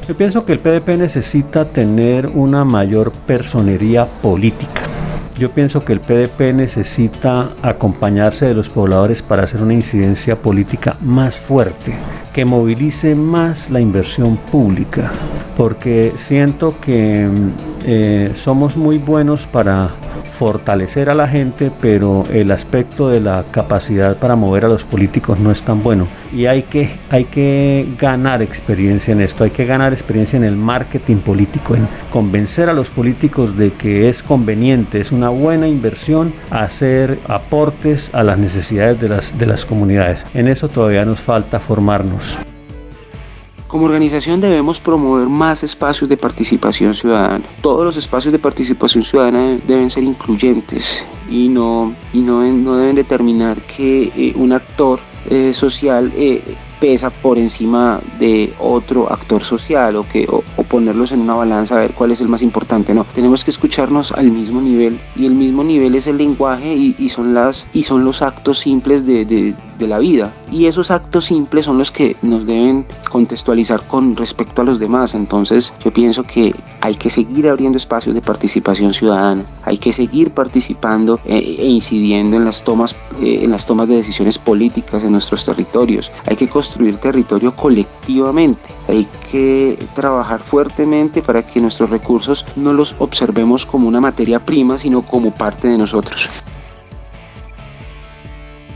Yo 0.07 0.15
pienso 0.15 0.45
que 0.45 0.53
el 0.53 0.59
PDP 0.59 0.97
necesita 0.97 1.65
tener 1.65 2.27
una 2.27 2.63
mayor 2.63 3.11
personería 3.11 4.05
política. 4.05 4.83
Yo 5.37 5.49
pienso 5.51 5.83
que 5.83 5.91
el 5.91 5.99
PDP 5.99 6.53
necesita 6.53 7.49
acompañarse 7.61 8.45
de 8.45 8.53
los 8.53 8.69
pobladores 8.69 9.21
para 9.21 9.43
hacer 9.43 9.61
una 9.61 9.73
incidencia 9.73 10.37
política 10.37 10.95
más 11.01 11.35
fuerte, 11.35 11.93
que 12.33 12.45
movilice 12.45 13.13
más 13.13 13.69
la 13.69 13.81
inversión 13.81 14.37
pública, 14.37 15.11
porque 15.57 16.13
siento 16.15 16.79
que 16.79 17.27
eh, 17.85 18.31
somos 18.35 18.77
muy 18.77 18.99
buenos 18.99 19.45
para 19.45 19.91
fortalecer 20.23 21.09
a 21.09 21.13
la 21.13 21.27
gente, 21.27 21.71
pero 21.81 22.23
el 22.31 22.51
aspecto 22.51 23.09
de 23.09 23.21
la 23.21 23.43
capacidad 23.51 24.17
para 24.17 24.35
mover 24.35 24.65
a 24.65 24.69
los 24.69 24.83
políticos 24.83 25.39
no 25.39 25.51
es 25.51 25.61
tan 25.61 25.83
bueno. 25.83 26.07
Y 26.33 26.45
hay 26.45 26.63
que, 26.63 26.97
hay 27.09 27.25
que 27.25 27.87
ganar 27.99 28.41
experiencia 28.41 29.11
en 29.11 29.21
esto, 29.21 29.43
hay 29.43 29.51
que 29.51 29.65
ganar 29.65 29.93
experiencia 29.93 30.37
en 30.37 30.43
el 30.43 30.55
marketing 30.55 31.17
político, 31.17 31.75
en 31.75 31.87
convencer 32.11 32.69
a 32.69 32.73
los 32.73 32.89
políticos 32.89 33.57
de 33.57 33.73
que 33.73 34.09
es 34.09 34.23
conveniente, 34.23 34.99
es 34.99 35.11
una 35.11 35.29
buena 35.29 35.67
inversión 35.67 36.33
hacer 36.49 37.19
aportes 37.27 38.09
a 38.13 38.23
las 38.23 38.37
necesidades 38.37 38.99
de 38.99 39.09
las, 39.09 39.37
de 39.37 39.45
las 39.45 39.65
comunidades. 39.65 40.25
En 40.33 40.47
eso 40.47 40.67
todavía 40.67 41.05
nos 41.05 41.19
falta 41.19 41.59
formarnos. 41.59 42.37
Como 43.73 43.87
organización 43.87 44.39
debemos 44.39 44.79
promover 44.79 45.27
más 45.27 45.63
espacios 45.63 46.07
de 46.07 46.15
participación 46.15 46.93
ciudadana. 46.93 47.43
Todos 47.59 47.83
los 47.83 47.97
espacios 47.97 48.31
de 48.31 48.37
participación 48.37 49.03
ciudadana 49.03 49.57
deben 49.67 49.89
ser 49.89 50.03
incluyentes 50.03 51.03
y 51.27 51.49
no, 51.49 51.95
y 52.13 52.19
no, 52.19 52.43
no 52.43 52.77
deben 52.77 52.95
determinar 52.95 53.59
que 53.61 54.11
eh, 54.15 54.33
un 54.35 54.53
actor 54.53 54.99
eh, 55.27 55.53
social 55.55 56.13
eh, 56.15 56.43
pesa 56.79 57.09
por 57.09 57.39
encima 57.39 57.99
de 58.19 58.53
otro 58.59 59.11
actor 59.11 59.43
social 59.43 59.95
o, 59.95 60.07
que, 60.07 60.27
o, 60.29 60.43
ponerlos 60.65 61.11
en 61.11 61.21
una 61.21 61.33
balanza 61.33 61.73
a 61.73 61.79
ver 61.79 61.93
cuál 61.93 62.11
es 62.11 62.21
el 62.21 62.27
más 62.27 62.43
importante. 62.43 62.93
No, 62.93 63.07
tenemos 63.15 63.43
que 63.43 63.49
escucharnos 63.49 64.11
al 64.11 64.29
mismo 64.29 64.61
nivel 64.61 64.99
y 65.15 65.25
el 65.25 65.33
mismo 65.33 65.63
nivel 65.63 65.95
es 65.95 66.05
el 66.05 66.19
lenguaje 66.19 66.75
y, 66.75 67.09
son, 67.09 67.33
las, 67.33 67.65
y 67.73 67.81
son 67.81 68.05
los 68.05 68.21
actos 68.21 68.59
simples 68.59 69.03
de, 69.03 69.25
de 69.25 69.87
la 69.87 69.97
vida. 69.97 70.31
Y 70.53 70.67
esos 70.67 70.91
actos 70.91 71.25
simples 71.25 71.65
son 71.65 71.79
los 71.79 71.89
que 71.89 72.15
nos 72.21 72.45
deben 72.45 72.85
contextualizar 73.09 73.87
con 73.87 74.15
respecto 74.15 74.61
a 74.61 74.63
los 74.63 74.77
demás. 74.77 75.15
Entonces 75.15 75.73
yo 75.83 75.91
pienso 75.91 76.21
que 76.21 76.53
hay 76.79 76.93
que 76.93 77.09
seguir 77.09 77.49
abriendo 77.49 77.75
espacios 77.75 78.13
de 78.13 78.21
participación 78.21 78.93
ciudadana, 78.93 79.47
hay 79.63 79.79
que 79.79 79.91
seguir 79.91 80.29
participando 80.29 81.19
eh, 81.25 81.55
e, 81.57 81.65
incidiendo 81.65 82.37
en 82.37 82.45
las 82.45 82.63
tomas, 82.63 82.95
eh, 83.19 83.39
en 83.41 83.49
las 83.49 83.65
tomas 83.65 83.87
de 83.87 83.95
decisiones 83.95 84.37
políticas 84.37 85.03
en 85.03 85.13
nuestros 85.13 85.43
territorios. 85.43 86.11
Hay 86.27 86.35
que 86.35 86.47
construir 86.47 86.97
territorio 86.97 87.55
colectivamente. 87.55 88.61
Hay 88.87 89.07
que 89.31 89.83
trabajar 89.95 90.41
fuertemente 90.41 91.23
para 91.23 91.41
que 91.41 91.61
nuestros 91.61 91.89
recursos 91.89 92.45
no 92.55 92.73
los 92.73 92.95
observemos 92.99 93.65
como 93.65 93.87
una 93.87 93.99
materia 93.99 94.39
prima, 94.39 94.77
sino 94.77 95.01
como 95.01 95.31
parte 95.31 95.67
de 95.67 95.79
nosotros 95.79 96.29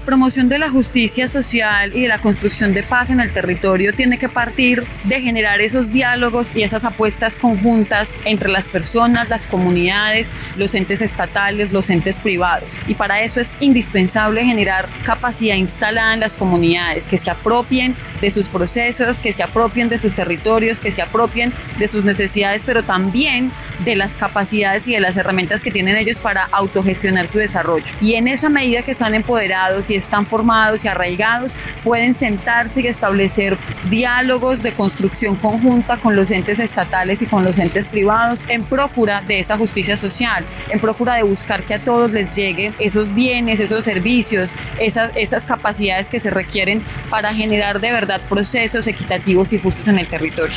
promoción 0.07 0.47
de 0.47 0.57
la 0.57 0.69
justicia 0.69 1.27
social 1.27 1.93
y 1.93 2.03
de 2.03 2.07
la 2.07 2.19
construcción 2.19 2.73
de 2.73 2.81
paz 2.81 3.09
en 3.09 3.19
el 3.19 3.33
territorio 3.33 3.91
tiene 3.91 4.17
que 4.17 4.29
partir 4.29 4.85
de 5.03 5.19
generar 5.19 5.59
esos 5.59 5.91
diálogos 5.91 6.55
y 6.55 6.63
esas 6.63 6.85
apuestas 6.85 7.35
conjuntas 7.35 8.15
entre 8.23 8.47
las 8.49 8.69
personas, 8.69 9.27
las 9.27 9.47
comunidades, 9.47 10.31
los 10.55 10.75
entes 10.75 11.01
estatales, 11.01 11.73
los 11.73 11.89
entes 11.89 12.19
privados. 12.19 12.69
Y 12.87 12.93
para 12.93 13.21
eso 13.21 13.41
es 13.41 13.53
indispensable 13.59 14.45
generar 14.45 14.87
capacidad 15.03 15.57
instalada 15.57 16.13
en 16.13 16.21
las 16.21 16.37
comunidades, 16.37 17.05
que 17.05 17.17
se 17.17 17.29
apropien 17.29 17.93
de 18.21 18.31
sus 18.31 18.47
procesos, 18.47 19.19
que 19.19 19.33
se 19.33 19.43
apropien 19.43 19.89
de 19.89 19.97
sus 19.97 20.15
territorios, 20.15 20.79
que 20.79 20.93
se 20.93 21.01
apropien 21.01 21.51
de 21.79 21.87
sus 21.89 22.05
necesidades, 22.05 22.63
pero 22.65 22.81
también 22.81 23.51
de 23.83 23.97
las 23.97 24.13
capacidades 24.13 24.87
y 24.87 24.93
de 24.93 25.01
las 25.01 25.17
herramientas 25.17 25.61
que 25.61 25.71
tienen 25.71 25.97
ellos 25.97 26.15
para 26.15 26.47
autogestionar 26.53 27.27
su 27.27 27.39
desarrollo. 27.39 27.93
Y 27.99 28.13
en 28.13 28.29
esa 28.29 28.47
medida 28.47 28.83
que 28.83 28.91
están 28.91 29.13
empoderados 29.13 29.89
y 29.89 29.96
están 29.97 30.25
formados 30.25 30.85
y 30.85 30.87
arraigados 30.87 31.53
pueden 31.83 32.13
sentarse 32.13 32.81
y 32.81 32.87
establecer 32.87 33.57
diálogos 33.89 34.63
de 34.63 34.73
construcción 34.73 35.35
conjunta 35.35 35.97
con 35.97 36.15
los 36.15 36.31
entes 36.31 36.59
estatales 36.59 37.21
y 37.21 37.25
con 37.25 37.43
los 37.43 37.57
entes 37.57 37.87
privados 37.87 38.41
en 38.47 38.63
procura 38.63 39.21
de 39.21 39.39
esa 39.39 39.57
justicia 39.57 39.97
social, 39.97 40.45
en 40.69 40.79
procura 40.79 41.15
de 41.15 41.23
buscar 41.23 41.63
que 41.63 41.75
a 41.75 41.79
todos 41.79 42.11
les 42.11 42.35
lleguen 42.35 42.73
esos 42.79 43.13
bienes, 43.13 43.59
esos 43.59 43.83
servicios, 43.83 44.51
esas, 44.79 45.11
esas 45.15 45.45
capacidades 45.45 46.09
que 46.09 46.19
se 46.19 46.29
requieren 46.29 46.81
para 47.09 47.33
generar 47.33 47.79
de 47.79 47.91
verdad 47.91 48.21
procesos 48.29 48.87
equitativos 48.87 49.53
y 49.53 49.59
justos 49.59 49.87
en 49.87 49.99
el 49.99 50.07
territorio. 50.07 50.55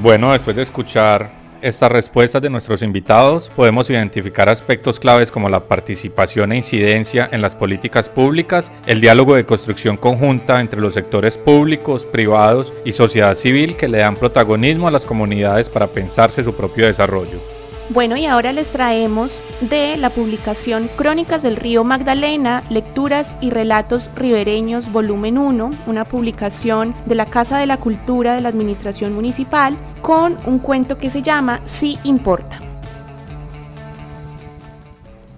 Bueno, 0.00 0.32
después 0.32 0.54
de 0.54 0.62
escuchar 0.62 1.37
estas 1.62 1.90
respuestas 1.90 2.42
de 2.42 2.50
nuestros 2.50 2.82
invitados 2.82 3.50
podemos 3.54 3.90
identificar 3.90 4.48
aspectos 4.48 5.00
claves 5.00 5.30
como 5.30 5.48
la 5.48 5.66
participación 5.68 6.52
e 6.52 6.56
incidencia 6.56 7.28
en 7.30 7.42
las 7.42 7.54
políticas 7.54 8.08
públicas, 8.08 8.70
el 8.86 9.00
diálogo 9.00 9.34
de 9.34 9.46
construcción 9.46 9.96
conjunta 9.96 10.60
entre 10.60 10.80
los 10.80 10.94
sectores 10.94 11.36
públicos, 11.36 12.06
privados 12.06 12.72
y 12.84 12.92
sociedad 12.92 13.34
civil 13.34 13.76
que 13.76 13.88
le 13.88 13.98
dan 13.98 14.16
protagonismo 14.16 14.88
a 14.88 14.92
las 14.92 15.04
comunidades 15.04 15.68
para 15.68 15.86
pensarse 15.86 16.44
su 16.44 16.54
propio 16.54 16.86
desarrollo. 16.86 17.57
Bueno, 17.90 18.18
y 18.18 18.26
ahora 18.26 18.52
les 18.52 18.70
traemos 18.70 19.40
de 19.62 19.96
la 19.96 20.10
publicación 20.10 20.90
Crónicas 20.94 21.42
del 21.42 21.56
Río 21.56 21.84
Magdalena, 21.84 22.62
Lecturas 22.68 23.34
y 23.40 23.48
Relatos 23.48 24.10
Ribereños, 24.14 24.92
volumen 24.92 25.38
1, 25.38 25.70
una 25.86 26.04
publicación 26.06 26.94
de 27.06 27.14
la 27.14 27.24
Casa 27.24 27.56
de 27.56 27.66
la 27.66 27.78
Cultura 27.78 28.34
de 28.34 28.42
la 28.42 28.50
Administración 28.50 29.14
Municipal, 29.14 29.78
con 30.02 30.36
un 30.44 30.58
cuento 30.58 30.98
que 30.98 31.08
se 31.08 31.22
llama 31.22 31.62
Sí 31.64 31.98
importa. 32.04 32.58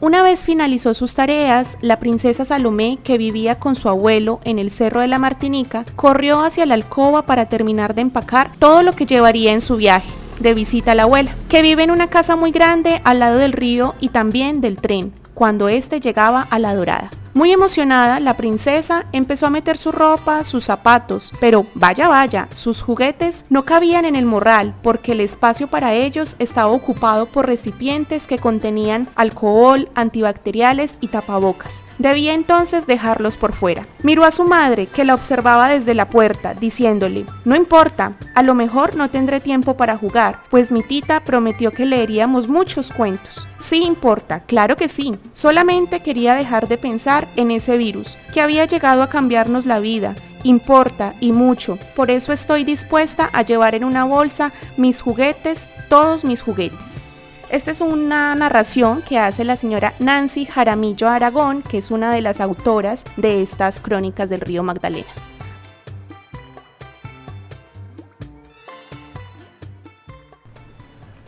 Una 0.01 0.25
vez 0.25 0.45
finalizó 0.45 0.93
sus 0.93 1.15
tareas, 1.15 1.79
la 1.83 2.01
princesa 2.01 2.45
Salomé, 2.45 2.99
que 3.05 3.17
vivía 3.17 3.55
con 3.55 3.77
su 3.77 3.89
abuelo 3.89 4.41
en 4.43 4.59
el 4.59 4.73
Cerro 4.73 5.01
de 5.01 5.07
la 5.07 5.19
Martinica, 5.19 5.85
corrió 5.95 6.41
hacia 6.41 6.67
la 6.67 6.75
alcoba 6.75 7.27
para 7.27 7.49
terminar 7.49 7.95
de 7.95 8.03
empacar 8.03 8.51
todo 8.59 8.83
lo 8.83 8.93
que 8.93 9.07
llevaría 9.07 9.53
en 9.53 9.61
su 9.61 9.77
viaje 9.77 10.11
de 10.41 10.55
visita 10.55 10.93
a 10.93 10.95
la 10.95 11.05
abuela, 11.05 11.35
que 11.49 11.63
vive 11.63 11.85
en 11.85 11.91
una 11.91 12.09
casa 12.09 12.35
muy 12.35 12.51
grande 12.51 13.01
al 13.05 13.21
lado 13.21 13.39
del 13.39 13.53
río 13.53 13.95
y 14.01 14.09
también 14.09 14.61
del 14.61 14.79
tren, 14.79 15.13
cuando 15.35 15.69
éste 15.69 16.01
llegaba 16.01 16.43
a 16.43 16.59
la 16.59 16.75
dorada. 16.75 17.11
Muy 17.33 17.53
emocionada, 17.53 18.19
la 18.19 18.37
princesa 18.37 19.07
empezó 19.13 19.47
a 19.47 19.51
meter 19.51 19.77
su 19.77 19.93
ropa, 19.93 20.43
sus 20.43 20.65
zapatos, 20.65 21.31
pero 21.39 21.65
vaya 21.75 22.09
vaya, 22.09 22.49
sus 22.51 22.83
juguetes 22.83 23.45
no 23.51 23.65
cabían 23.65 24.05
en 24.05 24.17
el 24.17 24.27
morral 24.27 24.75
porque 24.83 25.13
el 25.13 25.21
espacio 25.21 25.69
para 25.69 25.95
ellos 25.95 26.35
estaba 26.41 26.73
ocupado 26.73 27.27
por 27.27 27.47
recipientes 27.47 28.27
que 28.27 28.39
contenían 28.39 29.09
alcohol, 29.15 29.89
antibacteriales 29.95 30.97
y 31.01 31.07
tapabocas. 31.07 31.85
Debía 31.99 32.35
entonces 32.35 32.89
dejarlos 32.89 33.37
por 33.37 33.53
fuera. 33.53 33.87
Miró 34.03 34.25
a 34.25 34.33
su 34.33 34.45
madre, 34.45 34.87
que 34.87 35.05
la 35.05 35.15
observaba 35.15 35.69
desde 35.69 35.95
la 35.95 36.09
puerta, 36.09 36.55
diciéndole, 36.55 37.27
no 37.45 37.55
importa, 37.55 38.17
a 38.35 38.43
lo 38.43 38.55
mejor 38.57 38.97
no 38.97 39.09
tendré 39.09 39.39
tiempo 39.39 39.77
para 39.77 39.97
jugar, 39.97 40.41
pues 40.51 40.73
mi 40.73 40.83
tita 40.83 41.23
prometió 41.23 41.71
que 41.71 41.87
leeríamos 41.87 42.49
muchos 42.49 42.91
cuentos. 42.91 43.47
Sí 43.61 43.85
importa, 43.85 44.41
claro 44.41 44.75
que 44.77 44.89
sí, 44.89 45.17
solamente 45.33 46.01
quería 46.01 46.35
dejar 46.35 46.67
de 46.67 46.79
pensar 46.79 47.20
en 47.37 47.51
ese 47.51 47.77
virus, 47.77 48.19
que 48.33 48.41
había 48.41 48.65
llegado 48.65 49.03
a 49.03 49.09
cambiarnos 49.09 49.67
la 49.67 49.81
vida, 49.81 50.15
importa 50.43 51.15
y 51.21 51.33
mucho. 51.33 51.79
Por 51.95 52.11
eso 52.11 52.33
estoy 52.33 52.65
dispuesta 52.65 53.31
a 53.33 53.43
llevar 53.43 53.75
en 53.75 53.85
una 53.85 54.05
bolsa 54.05 54.53
mis 54.77 55.01
juguetes, 55.01 55.69
todos 55.89 56.25
mis 56.25 56.43
juguetes. 56.43 57.05
Esta 57.51 57.73
es 57.73 57.81
una 57.81 58.35
narración 58.37 59.03
que 59.03 59.19
hace 59.19 59.43
la 59.43 59.57
señora 59.57 59.95
Nancy 59.99 60.47
Jaramillo 60.47 61.09
Aragón, 61.09 61.63
que 61.63 61.79
es 61.79 61.91
una 61.91 62.13
de 62.13 62.21
las 62.21 62.41
autoras 62.41 63.03
de 63.17 63.43
estas 63.43 63.81
crónicas 63.81 64.29
del 64.29 64.41
río 64.41 64.63
Magdalena. 64.63 65.09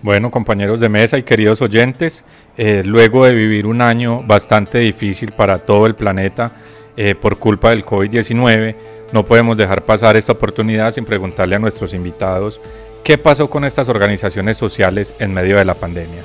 Bueno, 0.03 0.33
compañeros 0.33 0.81
de 0.81 0.89
mesa 0.89 1.17
y 1.17 1.23
queridos 1.23 1.63
oyentes, 1.63 2.25
eh, 2.57 2.83
luego 2.85 3.25
de 3.25 3.35
vivir 3.35 3.67
un 3.67 3.81
año 3.81 4.23
bastante 4.23 4.79
difícil 4.79 5.33
para 5.33 5.59
todo 5.59 5.87
el 5.87 5.95
planeta 5.95 6.53
eh, 6.97 7.15
por 7.15 7.39
culpa 7.39 7.71
del 7.71 7.85
COVID-19, 7.85 8.77
no 9.13 9.25
podemos 9.27 9.57
dejar 9.57 9.83
pasar 9.83 10.17
esta 10.17 10.33
oportunidad 10.33 10.93
sin 10.93 11.05
preguntarle 11.05 11.57
a 11.57 11.59
nuestros 11.59 11.95
invitados 11.95 12.61
¿Qué 13.05 13.19
pasó 13.19 13.51
con 13.51 13.65
estas 13.65 13.89
organizaciones 13.89 14.57
sociales 14.57 15.13
en 15.19 15.35
medio 15.35 15.57
de 15.57 15.65
la 15.65 15.75
pandemia? 15.75 16.23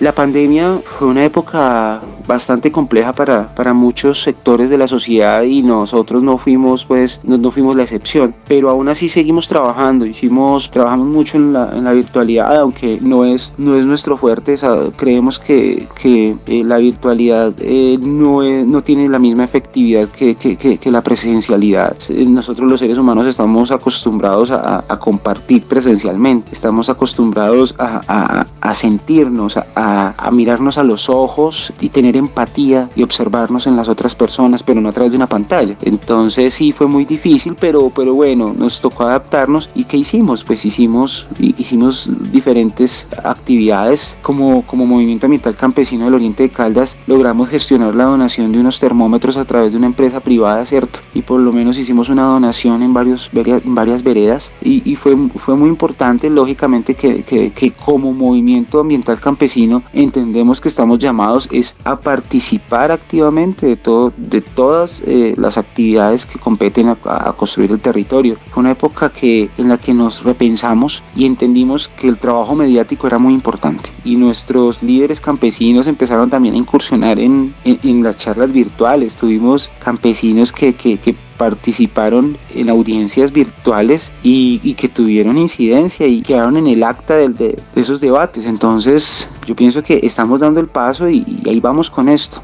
La 0.00 0.12
pandemia 0.12 0.80
fue 0.82 1.08
una 1.08 1.26
época 1.26 2.00
bastante 2.26 2.72
compleja 2.72 3.12
para, 3.12 3.54
para 3.54 3.74
muchos 3.74 4.22
sectores 4.22 4.70
de 4.70 4.78
la 4.78 4.86
sociedad 4.86 5.42
y 5.42 5.62
nosotros 5.62 6.22
no 6.22 6.38
fuimos 6.38 6.84
pues 6.86 7.20
no, 7.24 7.50
fuimos 7.50 7.76
la 7.76 7.82
excepción. 7.82 8.34
Pero 8.46 8.70
aún 8.70 8.88
así 8.88 9.08
seguimos 9.10 9.46
trabajando 9.46 10.06
hicimos 10.06 10.70
trabajamos 10.70 11.06
mucho 11.08 11.36
en 11.36 11.52
la, 11.52 11.70
en 11.76 11.84
la 11.84 11.92
virtualidad 11.92 12.56
aunque 12.60 12.98
no 13.02 13.26
es 13.26 13.52
no 13.58 13.76
es 13.76 13.84
nuestro 13.84 14.16
fuerte 14.16 14.54
creemos 14.96 15.38
que, 15.38 15.86
que 16.00 16.36
eh, 16.46 16.62
la 16.64 16.78
virtualidad 16.78 17.52
eh, 17.58 17.98
no, 18.00 18.42
no 18.42 18.82
tiene 18.82 19.08
la 19.08 19.18
misma 19.18 19.44
efectividad 19.44 20.08
que, 20.08 20.34
que, 20.36 20.56
que, 20.56 20.90
la 20.90 21.02
presencialidad. 21.02 21.96
Eh, 22.08 22.24
nosotros 22.26 22.70
los 22.70 22.80
seres 22.80 22.96
humanos 22.96 23.26
estamos 23.26 23.70
acostumbrados 23.70 24.50
a, 24.50 24.84
a 24.88 24.98
compartir 24.98 25.64
presencialmente 25.64 26.52
estamos 26.52 26.88
acostumbrados 26.88 27.74
a, 27.78 28.00
a, 28.08 28.46
a 28.60 28.74
sentirnos 28.74 29.56
a 29.56 29.89
a, 29.90 30.30
mirarnos 30.30 30.78
a 30.78 30.84
los 30.84 31.08
ojos 31.08 31.72
y 31.80 31.88
tener 31.88 32.16
empatía 32.16 32.88
y 32.94 33.02
observarnos 33.02 33.66
en 33.66 33.76
las 33.76 33.88
otras 33.88 34.14
personas, 34.14 34.62
pero 34.62 34.80
no 34.80 34.88
a 34.88 34.92
través 34.92 35.12
de 35.12 35.16
una 35.16 35.26
pantalla. 35.26 35.76
Entonces 35.82 36.54
sí 36.54 36.72
fue 36.72 36.86
muy 36.86 37.04
difícil, 37.04 37.56
pero, 37.58 37.90
pero 37.94 38.14
bueno, 38.14 38.54
nos 38.56 38.80
tocó 38.80 39.04
adaptarnos. 39.04 39.68
¿Y 39.74 39.84
qué 39.84 39.96
hicimos? 39.96 40.44
Pues 40.44 40.64
hicimos, 40.64 41.26
hicimos 41.38 42.08
diferentes 42.32 43.06
actividades 43.24 44.16
como, 44.22 44.62
como 44.66 44.86
Movimiento 44.86 45.26
Ambiental 45.26 45.56
Campesino 45.56 46.04
del 46.04 46.14
Oriente 46.14 46.44
de 46.44 46.50
Caldas. 46.50 46.96
Logramos 47.06 47.48
gestionar 47.48 47.94
la 47.94 48.04
donación 48.04 48.52
de 48.52 48.60
unos 48.60 48.78
termómetros 48.78 49.36
a 49.36 49.44
través 49.44 49.72
de 49.72 49.78
una 49.78 49.86
empresa 49.86 50.20
privada, 50.20 50.64
¿cierto? 50.66 51.00
Y 51.14 51.22
por 51.22 51.40
lo 51.40 51.52
menos 51.52 51.78
hicimos 51.78 52.08
una 52.08 52.24
donación 52.24 52.82
en, 52.82 52.94
varios, 52.94 53.30
varias 53.64 54.02
veredas 54.02 54.50
y, 54.62 54.94
fue, 54.96 55.16
fue 55.36 55.56
muy 55.56 55.68
importante, 55.68 56.30
lógicamente, 56.30 56.94
que, 56.94 57.22
que 57.22 57.72
como 57.72 58.12
Movimiento 58.12 58.80
Ambiental 58.80 59.20
Campesino 59.20 59.79
entendemos 59.92 60.60
que 60.60 60.68
estamos 60.68 60.98
llamados 60.98 61.48
es 61.52 61.76
a 61.84 62.00
participar 62.00 62.92
activamente 62.92 63.66
de, 63.66 63.76
todo, 63.76 64.12
de 64.16 64.40
todas 64.40 65.02
eh, 65.06 65.34
las 65.36 65.58
actividades 65.58 66.26
que 66.26 66.38
competen 66.38 66.88
a, 66.88 66.96
construir 67.36 67.72
el 67.72 67.80
territorio. 67.80 68.36
Fue 68.50 68.60
una 68.60 68.72
época 68.72 69.10
que, 69.10 69.48
en 69.58 69.68
la 69.68 69.78
que 69.78 69.94
nos 69.94 70.24
repensamos 70.24 71.02
y 71.14 71.26
entendimos 71.26 71.88
que 71.88 72.08
el 72.08 72.18
trabajo 72.18 72.54
mediático 72.54 73.06
era 73.06 73.18
muy 73.18 73.34
importante 73.34 73.90
y 74.04 74.16
nuestros 74.16 74.82
líderes 74.82 75.20
campesinos 75.20 75.86
empezaron 75.86 76.30
también 76.30 76.54
a 76.54 76.58
incursionar 76.58 77.18
en, 77.18 77.54
en, 77.64 78.02
las 78.02 78.16
charlas 78.16 78.52
virtuales. 78.52 79.16
Tuvimos 79.16 79.70
campesinos 79.82 80.52
que, 80.52 80.74
que, 80.74 80.98
que 80.98 81.14
participaron 81.40 82.36
en 82.54 82.68
audiencias 82.68 83.32
virtuales 83.32 84.10
y, 84.22 84.74
que 84.74 84.90
tuvieron 84.90 85.38
incidencia 85.38 86.06
y 86.06 86.20
quedaron 86.20 86.58
en 86.58 86.66
el 86.66 86.82
acta 86.82 87.14
de, 87.16 87.58
esos 87.74 87.98
debates. 87.98 88.44
Entonces 88.44 89.26
yo 89.46 89.56
pienso 89.56 89.82
que 89.82 90.00
estamos 90.02 90.40
dando 90.40 90.60
el 90.60 90.66
paso 90.66 91.08
y 91.08 91.24
ahí 91.46 91.58
vamos 91.58 91.88
con 91.88 92.10
esto. 92.10 92.42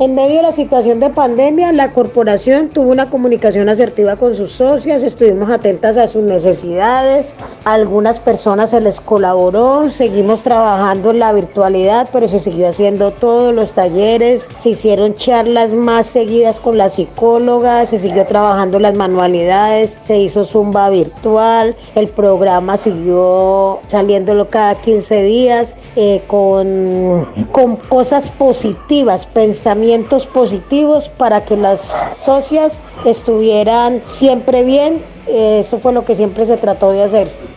En 0.00 0.14
medio 0.14 0.36
de 0.36 0.42
la 0.42 0.52
situación 0.52 1.00
de 1.00 1.10
pandemia, 1.10 1.72
la 1.72 1.90
corporación 1.90 2.68
tuvo 2.68 2.92
una 2.92 3.10
comunicación 3.10 3.68
asertiva 3.68 4.14
con 4.14 4.36
sus 4.36 4.52
socias, 4.52 5.02
estuvimos 5.02 5.50
atentas 5.50 5.96
a 5.96 6.06
sus 6.06 6.22
necesidades, 6.22 7.34
a 7.64 7.72
algunas 7.72 8.20
personas 8.20 8.70
se 8.70 8.80
les 8.80 9.00
colaboró, 9.00 9.88
seguimos 9.88 10.44
trabajando 10.44 11.10
en 11.10 11.18
la 11.18 11.32
virtualidad, 11.32 12.08
pero 12.12 12.28
se 12.28 12.38
siguió 12.38 12.68
haciendo 12.68 13.10
todos 13.10 13.52
los 13.52 13.72
talleres, 13.72 14.46
se 14.60 14.68
hicieron 14.68 15.14
charlas 15.14 15.74
más 15.74 16.06
seguidas 16.06 16.60
con 16.60 16.78
las 16.78 16.94
psicólogas, 16.94 17.88
se 17.88 17.98
siguió 17.98 18.24
trabajando 18.24 18.78
las 18.78 18.96
manualidades, 18.96 19.96
se 19.98 20.16
hizo 20.16 20.44
zumba 20.44 20.90
virtual, 20.90 21.74
el 21.96 22.06
programa 22.06 22.76
siguió 22.76 23.80
saliéndolo 23.88 24.46
cada 24.48 24.76
15 24.76 25.22
días 25.24 25.74
eh, 25.96 26.22
con, 26.28 27.26
con 27.50 27.74
cosas 27.74 28.30
positivas, 28.30 29.26
pensamientos 29.26 29.87
positivos 30.26 31.08
para 31.08 31.44
que 31.44 31.56
las 31.56 31.80
socias 32.24 32.80
estuvieran 33.04 34.02
siempre 34.04 34.62
bien. 34.64 35.02
Eso 35.26 35.78
fue 35.78 35.92
lo 35.92 36.04
que 36.04 36.14
siempre 36.14 36.46
se 36.46 36.56
trató 36.56 36.92
de 36.92 37.02
hacer. 37.02 37.47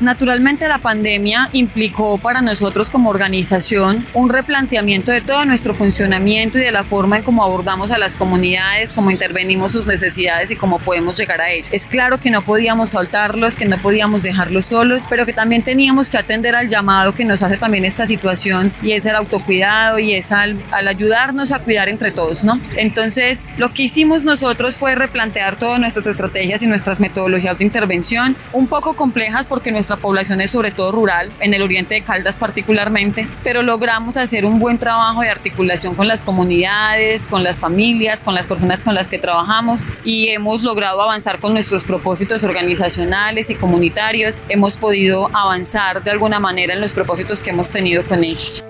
Naturalmente 0.00 0.68
la 0.68 0.78
pandemia 0.78 1.50
implicó 1.52 2.18
para 2.18 2.40
nosotros 2.40 2.88
como 2.88 3.10
organización 3.10 4.06
un 4.14 4.28
replanteamiento 4.28 5.10
de 5.10 5.20
todo 5.20 5.44
nuestro 5.44 5.74
funcionamiento 5.74 6.58
y 6.58 6.62
de 6.62 6.70
la 6.70 6.84
forma 6.84 7.16
en 7.16 7.24
cómo 7.24 7.42
abordamos 7.42 7.90
a 7.90 7.98
las 7.98 8.14
comunidades, 8.14 8.92
cómo 8.92 9.10
intervenimos 9.10 9.72
sus 9.72 9.86
necesidades 9.86 10.50
y 10.50 10.56
cómo 10.56 10.78
podemos 10.78 11.18
llegar 11.18 11.40
a 11.40 11.50
ellos. 11.50 11.68
Es 11.72 11.86
claro 11.86 12.18
que 12.18 12.30
no 12.30 12.42
podíamos 12.42 12.90
soltarlos, 12.90 13.56
que 13.56 13.64
no 13.64 13.78
podíamos 13.78 14.22
dejarlos 14.22 14.66
solos, 14.66 15.02
pero 15.10 15.26
que 15.26 15.32
también 15.32 15.62
teníamos 15.62 16.08
que 16.08 16.18
atender 16.18 16.54
al 16.54 16.68
llamado 16.68 17.14
que 17.14 17.24
nos 17.24 17.42
hace 17.42 17.56
también 17.56 17.84
esta 17.84 18.06
situación 18.06 18.72
y 18.82 18.92
es 18.92 19.04
el 19.04 19.16
autocuidado 19.16 19.98
y 19.98 20.14
es 20.14 20.30
al, 20.30 20.62
al 20.70 20.86
ayudarnos 20.86 21.50
a 21.50 21.58
cuidar 21.58 21.88
entre 21.88 22.12
todos, 22.12 22.44
¿no? 22.44 22.60
Entonces, 22.76 23.44
lo 23.56 23.70
que 23.70 23.84
hicimos 23.84 24.22
nosotros 24.22 24.76
fue 24.76 24.94
replantear 24.94 25.56
todas 25.56 25.80
nuestras 25.80 26.06
estrategias 26.06 26.62
y 26.62 26.66
nuestras 26.66 27.00
metodologías 27.00 27.58
de 27.58 27.64
intervención, 27.64 28.36
un 28.52 28.68
poco 28.68 28.94
complejas 28.94 29.46
porque 29.46 29.72
nuestra 29.72 29.87
nuestra 29.88 30.02
población 30.02 30.42
es 30.42 30.50
sobre 30.50 30.70
todo 30.70 30.92
rural, 30.92 31.30
en 31.40 31.54
el 31.54 31.62
oriente 31.62 31.94
de 31.94 32.02
Caldas 32.02 32.36
particularmente, 32.36 33.26
pero 33.42 33.62
logramos 33.62 34.18
hacer 34.18 34.44
un 34.44 34.58
buen 34.58 34.76
trabajo 34.76 35.22
de 35.22 35.30
articulación 35.30 35.94
con 35.94 36.06
las 36.06 36.20
comunidades, 36.20 37.26
con 37.26 37.42
las 37.42 37.58
familias, 37.58 38.22
con 38.22 38.34
las 38.34 38.46
personas 38.46 38.82
con 38.82 38.94
las 38.94 39.08
que 39.08 39.18
trabajamos 39.18 39.80
y 40.04 40.28
hemos 40.28 40.62
logrado 40.62 41.00
avanzar 41.00 41.38
con 41.38 41.54
nuestros 41.54 41.84
propósitos 41.84 42.44
organizacionales 42.44 43.48
y 43.48 43.54
comunitarios. 43.54 44.42
Hemos 44.50 44.76
podido 44.76 45.30
avanzar 45.34 46.04
de 46.04 46.10
alguna 46.10 46.38
manera 46.38 46.74
en 46.74 46.82
los 46.82 46.92
propósitos 46.92 47.42
que 47.42 47.48
hemos 47.48 47.70
tenido 47.70 48.02
con 48.02 48.22
ellos. 48.22 48.62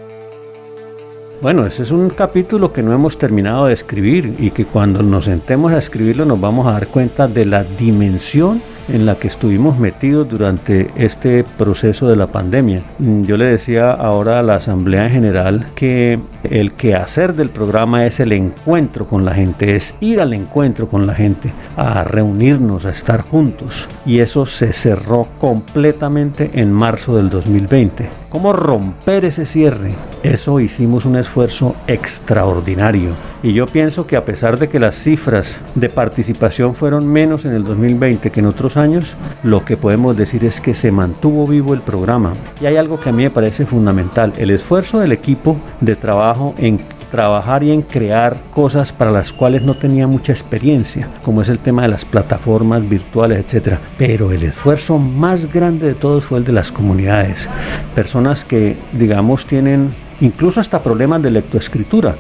Bueno, 1.43 1.67
ese 1.67 1.83
es 1.83 1.91
un 1.91 2.11
capítulo 2.11 2.73
que 2.73 2.85
no 2.85 2.93
hemos 2.93 3.19
terminado 3.19 3.67
de 3.67 3.75
escribir 3.75 4.37
y 4.39 4.53
que 4.53 4.67
cuando 4.67 5.03
nos 5.03 5.25
sentemos 5.25 5.73
a 5.73 5.79
escribirlo 5.79 6.25
nos 6.25 6.41
vamos 6.41 6.69
a 6.69 6.73
dar 6.73 6.87
cuenta 6.87 7.27
de 7.27 7.45
la 7.45 7.65
dimensión 7.65 8.63
en 8.89 9.07
la 9.07 9.17
que 9.17 9.29
estuvimos 9.29 9.79
metidos 9.79 10.29
durante 10.29 10.91
este 10.97 11.45
proceso 11.45 12.09
de 12.09 12.17
la 12.17 12.27
pandemia. 12.27 12.83
Mm, 12.99 13.23
yo 13.23 13.37
le 13.37 13.47
decía 13.47 13.91
ahora 13.91 14.39
a 14.39 14.43
la 14.43 14.57
Asamblea 14.57 15.09
General 15.09 15.67
que 15.75 16.19
el 16.45 16.73
quehacer 16.73 17.35
del 17.35 17.51
programa 17.51 18.07
es 18.07 18.21
el 18.21 18.33
encuentro 18.33 19.07
con 19.07 19.25
la 19.25 19.35
gente, 19.35 19.77
es 19.77 19.95
ir 20.01 20.21
al 20.21 20.33
encuentro 20.33 20.89
con 20.89 21.07
la 21.07 21.15
gente, 21.15 21.53
a 21.77 22.05
reunirnos, 22.05 22.85
a 22.85 22.91
estar 22.91 23.23
juntos. 23.23 23.89
Y 24.07 24.21
eso 24.21 24.47
se 24.47 24.73
cerró 24.73 25.29
completamente 25.39 26.51
en 26.55 26.73
marzo 26.73 27.17
del 27.17 27.31
2020. 27.31 28.09
¿Cómo 28.31 28.53
romper 28.53 29.25
ese 29.25 29.47
cierre? 29.47 29.89
Eso 30.23 30.61
hicimos 30.61 31.07
un 31.07 31.17
esfuerzo 31.17 31.75
extraordinario. 31.87 33.13
Y 33.43 33.55
yo 33.55 33.67
pienso 33.67 34.07
que 34.07 34.17
a 34.17 34.25
pesar 34.27 34.59
de 34.59 34.69
que 34.69 34.79
las 34.79 34.97
cifras 34.97 35.59
de 35.75 35.89
participación 35.89 36.75
fueron 36.75 37.07
menos 37.07 37.47
en 37.47 37.55
el 37.55 37.65
2020 37.65 38.31
que 38.31 38.41
en 38.41 38.47
otros 38.47 38.77
años, 38.77 39.15
lo 39.43 39.65
que 39.65 39.79
podemos 39.79 40.15
decir 40.19 40.45
es 40.45 40.61
que 40.61 40.75
se 40.75 40.93
mantuvo 40.93 41.47
vivo 41.47 41.73
el 41.73 41.81
programa. 41.81 42.35
Y 42.61 42.67
hay 42.67 42.77
algo 42.77 43.01
que 43.01 43.09
a 43.09 43.13
mí 43.13 43.23
me 43.23 43.31
parece 43.31 43.65
fundamental, 43.65 44.35
el 44.37 44.51
esfuerzo 44.51 44.99
del 44.99 45.13
equipo 45.13 45.57
de 45.81 45.97
trabajo 45.97 46.55
en 46.59 46.79
trabajar 47.11 47.63
y 47.63 47.73
en 47.73 47.83
crear 47.83 48.37
cosas 48.55 48.93
para 48.93 49.11
las 49.11 49.33
cuales 49.33 49.63
no 49.63 49.75
tenía 49.75 50.07
mucha 50.07 50.33
experiencia, 50.33 51.09
como 51.23 51.43
es 51.43 51.49
el 51.49 51.59
tema 51.59 51.83
de 51.83 51.89
las 51.89 52.05
plataformas 52.05 52.89
virtuales, 52.89 53.45
etc. 53.53 53.79
Pero 53.97 54.33
el 54.33 54.43
esfuerzo 54.43 54.99
más 54.99 55.53
grande 55.53 55.87
de 55.89 55.95
todos 55.95 56.25
fue 56.25 56.39
el 56.39 56.45
de 56.45 56.53
las 56.53 56.71
comunidades. 56.71 57.49
Personas 57.95 58.45
que, 58.45 58.77
digamos, 58.93 59.45
tienen 59.45 59.93
incluso 60.21 60.61
hasta 60.61 60.83
problemas 60.83 61.23
de 61.23 61.31
lectoescritura 61.31 62.17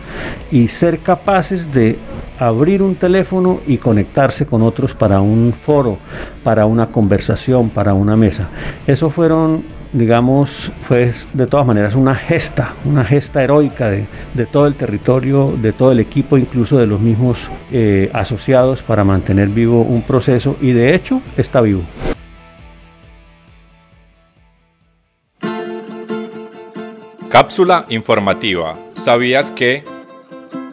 y 0.50 0.68
ser 0.68 1.00
capaces 1.00 1.72
de 1.72 1.98
abrir 2.38 2.82
un 2.82 2.94
teléfono 2.94 3.60
y 3.66 3.78
conectarse 3.78 4.46
con 4.46 4.62
otros 4.62 4.94
para 4.94 5.20
un 5.20 5.52
foro, 5.52 5.98
para 6.44 6.66
una 6.66 6.86
conversación, 6.86 7.70
para 7.70 7.94
una 7.94 8.16
mesa. 8.16 8.48
Eso 8.86 9.10
fueron 9.10 9.64
digamos, 9.92 10.70
fue 10.80 11.12
de 11.32 11.46
todas 11.46 11.66
maneras 11.66 11.94
una 11.94 12.14
gesta, 12.14 12.74
una 12.84 13.04
gesta 13.04 13.42
heroica 13.42 13.88
de, 13.90 14.06
todo 14.50 14.66
el 14.66 14.74
territorio, 14.74 15.54
de 15.60 15.72
todo 15.72 15.92
el 15.92 16.00
equipo, 16.00 16.36
incluso 16.36 16.76
de 16.78 16.86
los 16.86 17.00
mismos 17.00 17.48
eh, 17.72 18.10
asociados 18.12 18.82
para 18.82 19.04
mantener 19.04 19.48
vivo 19.48 19.82
un 19.82 20.02
proceso 20.02 20.56
y 20.60 20.72
de 20.72 20.94
hecho 20.94 21.22
está 21.36 21.60
vivo. 21.60 21.82
Cápsula 27.28 27.86
informativa. 27.88 28.76
¿Sabías 28.94 29.50
que... 29.50 29.97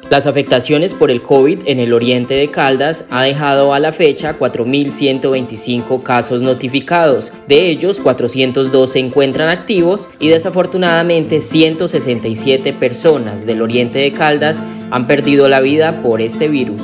Las 0.09 0.27
afectaciones 0.27 0.93
por 0.93 1.09
el 1.09 1.23
COVID 1.23 1.61
en 1.65 1.79
el 1.79 1.91
oriente 1.91 2.35
de 2.35 2.51
Caldas 2.51 3.05
ha 3.09 3.23
dejado 3.23 3.73
a 3.73 3.79
la 3.79 3.91
fecha 3.91 4.37
4.125 4.37 6.03
casos 6.03 6.41
notificados. 6.41 7.33
De 7.47 7.69
ellos, 7.69 7.99
402 8.01 8.91
se 8.91 8.99
encuentran 8.99 9.49
activos 9.49 10.11
y 10.19 10.29
desafortunadamente 10.29 11.41
167 11.41 12.73
personas 12.73 13.47
del 13.47 13.63
oriente 13.63 13.97
de 13.97 14.11
Caldas 14.11 14.61
han 14.91 15.07
perdido 15.07 15.49
la 15.49 15.59
vida 15.59 16.03
por 16.03 16.21
este 16.21 16.49
virus. 16.49 16.83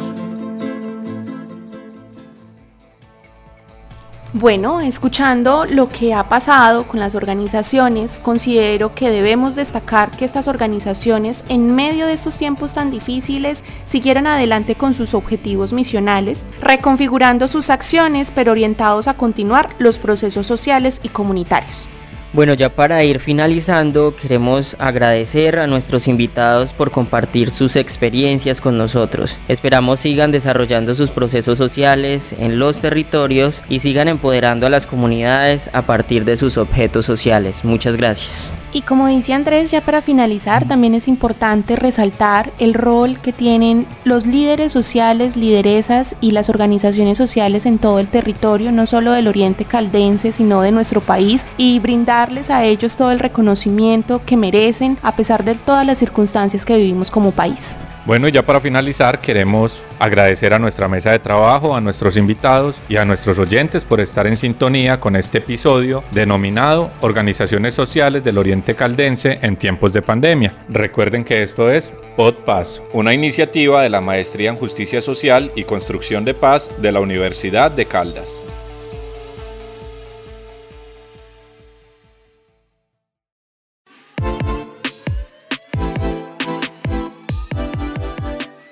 Bueno, 4.34 4.80
escuchando 4.80 5.66
lo 5.66 5.90
que 5.90 6.14
ha 6.14 6.30
pasado 6.30 6.88
con 6.88 7.02
las 7.02 7.16
organizaciones, 7.16 8.22
considero 8.24 8.96
que 8.96 9.10
debemos 9.10 9.56
destacar 9.56 10.10
que 10.12 10.24
estas 10.24 10.48
organizaciones, 10.48 11.44
en 11.50 11.76
medio 11.76 12.08
de 12.08 12.14
estos 12.14 12.38
tiempos 12.38 12.74
tan 12.76 12.92
difíciles, 12.92 13.66
siguieron 13.84 14.28
adelante 14.28 14.76
con 14.76 14.94
sus 14.94 15.16
objetivos 15.16 15.74
misionales, 15.74 16.46
reconfigurando 16.62 17.50
sus 17.50 17.70
acciones, 17.70 18.32
pero 18.34 18.54
orientados 18.54 19.10
a 19.10 19.16
continuar 19.16 19.68
los 19.80 20.00
procesos 20.00 20.48
sociales 20.48 21.02
y 21.04 21.10
comunitarios. 21.10 21.90
Bueno, 22.34 22.54
ya 22.54 22.70
para 22.70 23.04
ir 23.04 23.20
finalizando, 23.20 24.16
queremos 24.16 24.78
agradecer 24.80 25.60
a 25.60 25.68
nuestros 25.68 26.08
invitados 26.08 26.72
por 26.72 26.90
compartir 26.90 27.52
sus 27.52 27.76
experiencias 27.76 28.62
con 28.62 28.78
nosotros. 28.78 29.38
Esperamos 29.50 30.00
sigan 30.00 30.32
desarrollando 30.32 30.96
sus 30.96 31.12
procesos 31.12 31.58
sociales 31.58 32.34
en 32.40 32.58
los 32.58 32.80
territorios 32.80 33.64
y 33.68 33.80
sigan 33.80 34.08
empoderando 34.08 34.66
a 34.66 34.70
las 34.70 34.88
comunidades 34.88 35.70
a 35.74 35.82
partir 35.82 36.24
de 36.24 36.38
sus 36.38 36.58
objetos 36.58 37.06
sociales. 37.06 37.66
Muchas 37.66 37.98
gracias. 37.98 38.54
Y 38.74 38.84
como 38.84 39.08
dice 39.08 39.34
Andrés, 39.34 39.70
ya 39.70 39.82
para 39.82 40.02
finalizar, 40.02 40.66
también 40.66 40.94
es 40.94 41.10
importante 41.10 41.76
resaltar 41.76 42.52
el 42.58 42.74
rol 42.74 43.20
que 43.20 43.34
tienen 43.34 43.86
los 44.06 44.26
líderes 44.26 44.72
sociales, 44.72 45.36
lideresas 45.36 46.16
y 46.22 46.32
las 46.32 46.48
organizaciones 46.50 47.18
sociales 47.18 47.66
en 47.66 47.80
todo 47.80 48.00
el 48.00 48.08
territorio, 48.08 48.72
no 48.72 48.86
solo 48.86 49.12
del 49.12 49.28
oriente 49.28 49.66
caldense, 49.66 50.32
sino 50.32 50.62
de 50.62 50.72
nuestro 50.72 51.02
país, 51.02 51.48
y 51.58 51.80
brindarles 51.80 52.50
a 52.50 52.64
ellos 52.64 52.96
todo 52.96 53.12
el 53.12 53.20
reconocimiento 53.20 54.22
que 54.26 54.38
merecen 54.38 54.98
a 55.02 55.18
pesar 55.18 55.44
de 55.44 55.56
todas 55.56 55.86
las 55.86 55.98
circunstancias 55.98 56.66
que 56.66 56.78
vivimos 56.78 57.12
como 57.12 57.32
país. 57.32 57.76
Bueno, 58.04 58.28
y 58.28 58.32
ya 58.32 58.44
para 58.44 58.60
finalizar, 58.60 59.22
queremos 59.22 59.82
agradecer 60.00 60.54
a 60.54 60.60
nuestra 60.60 60.88
mesa 60.88 61.12
de 61.12 61.20
trabajo, 61.20 61.76
a 61.76 61.82
nuestros 61.82 62.18
invitados 62.18 62.82
y 62.90 62.96
a 62.96 63.06
nuestros 63.06 63.38
oyentes 63.38 63.84
por 63.84 64.00
estar 64.00 64.26
en 64.26 64.38
sintonía 64.38 65.00
con 65.00 65.16
este 65.16 65.38
episodio 65.38 66.04
denominado 66.12 66.92
Organizaciones 67.02 67.76
Sociales 67.76 68.24
del 68.24 68.40
Oriente 68.40 68.76
Caldense 68.76 69.38
en 69.44 69.56
tiempos 69.56 69.94
de 69.94 70.02
pandemia. 70.02 70.58
Recuerden 70.68 71.24
que 71.24 71.44
esto 71.44 71.70
es 71.70 71.94
PodPaz, 72.18 72.82
una 72.92 73.14
iniciativa 73.14 73.84
de 73.84 73.90
la 73.90 74.02
Maestría 74.02 74.50
en 74.50 74.56
Justicia 74.56 75.00
Social 75.00 75.52
y 75.56 75.66
Construcción 75.66 76.26
de 76.26 76.34
Paz 76.34 76.72
de 76.80 76.92
la 76.92 77.02
Universidad 77.02 77.70
de 77.70 77.86
Caldas. 77.86 78.44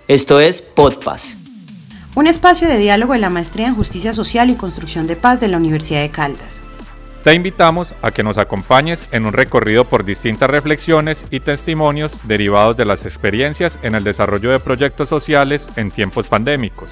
Esto 0.10 0.40
es 0.40 0.64
PodPaz. 0.64 1.36
Un 2.16 2.26
espacio 2.26 2.68
de 2.68 2.80
diálogo 2.80 3.14
de 3.14 3.20
la 3.20 3.30
Maestría 3.30 3.68
en 3.68 3.76
Justicia 3.76 4.12
Social 4.12 4.50
y 4.50 4.56
Construcción 4.56 5.06
de 5.06 5.16
Paz 5.16 5.40
de 5.40 5.50
la 5.50 5.58
Universidad 5.58 6.02
de 6.02 6.10
Caldas. 6.10 6.64
Te 7.24 7.36
invitamos 7.36 7.94
a 8.02 8.10
que 8.10 8.24
nos 8.24 8.40
acompañes 8.40 9.14
en 9.14 9.28
un 9.28 9.34
recorrido 9.34 9.86
por 9.86 10.04
distintas 10.06 10.50
reflexiones 10.50 11.26
y 11.30 11.42
testimonios 11.42 12.28
derivados 12.28 12.76
de 12.76 12.86
las 12.86 13.06
experiencias 13.06 13.78
en 13.84 13.94
el 13.94 14.04
desarrollo 14.04 14.50
de 14.50 14.60
proyectos 14.60 15.10
sociales 15.10 15.70
en 15.76 15.92
tiempos 15.92 16.26
pandémicos 16.26 16.90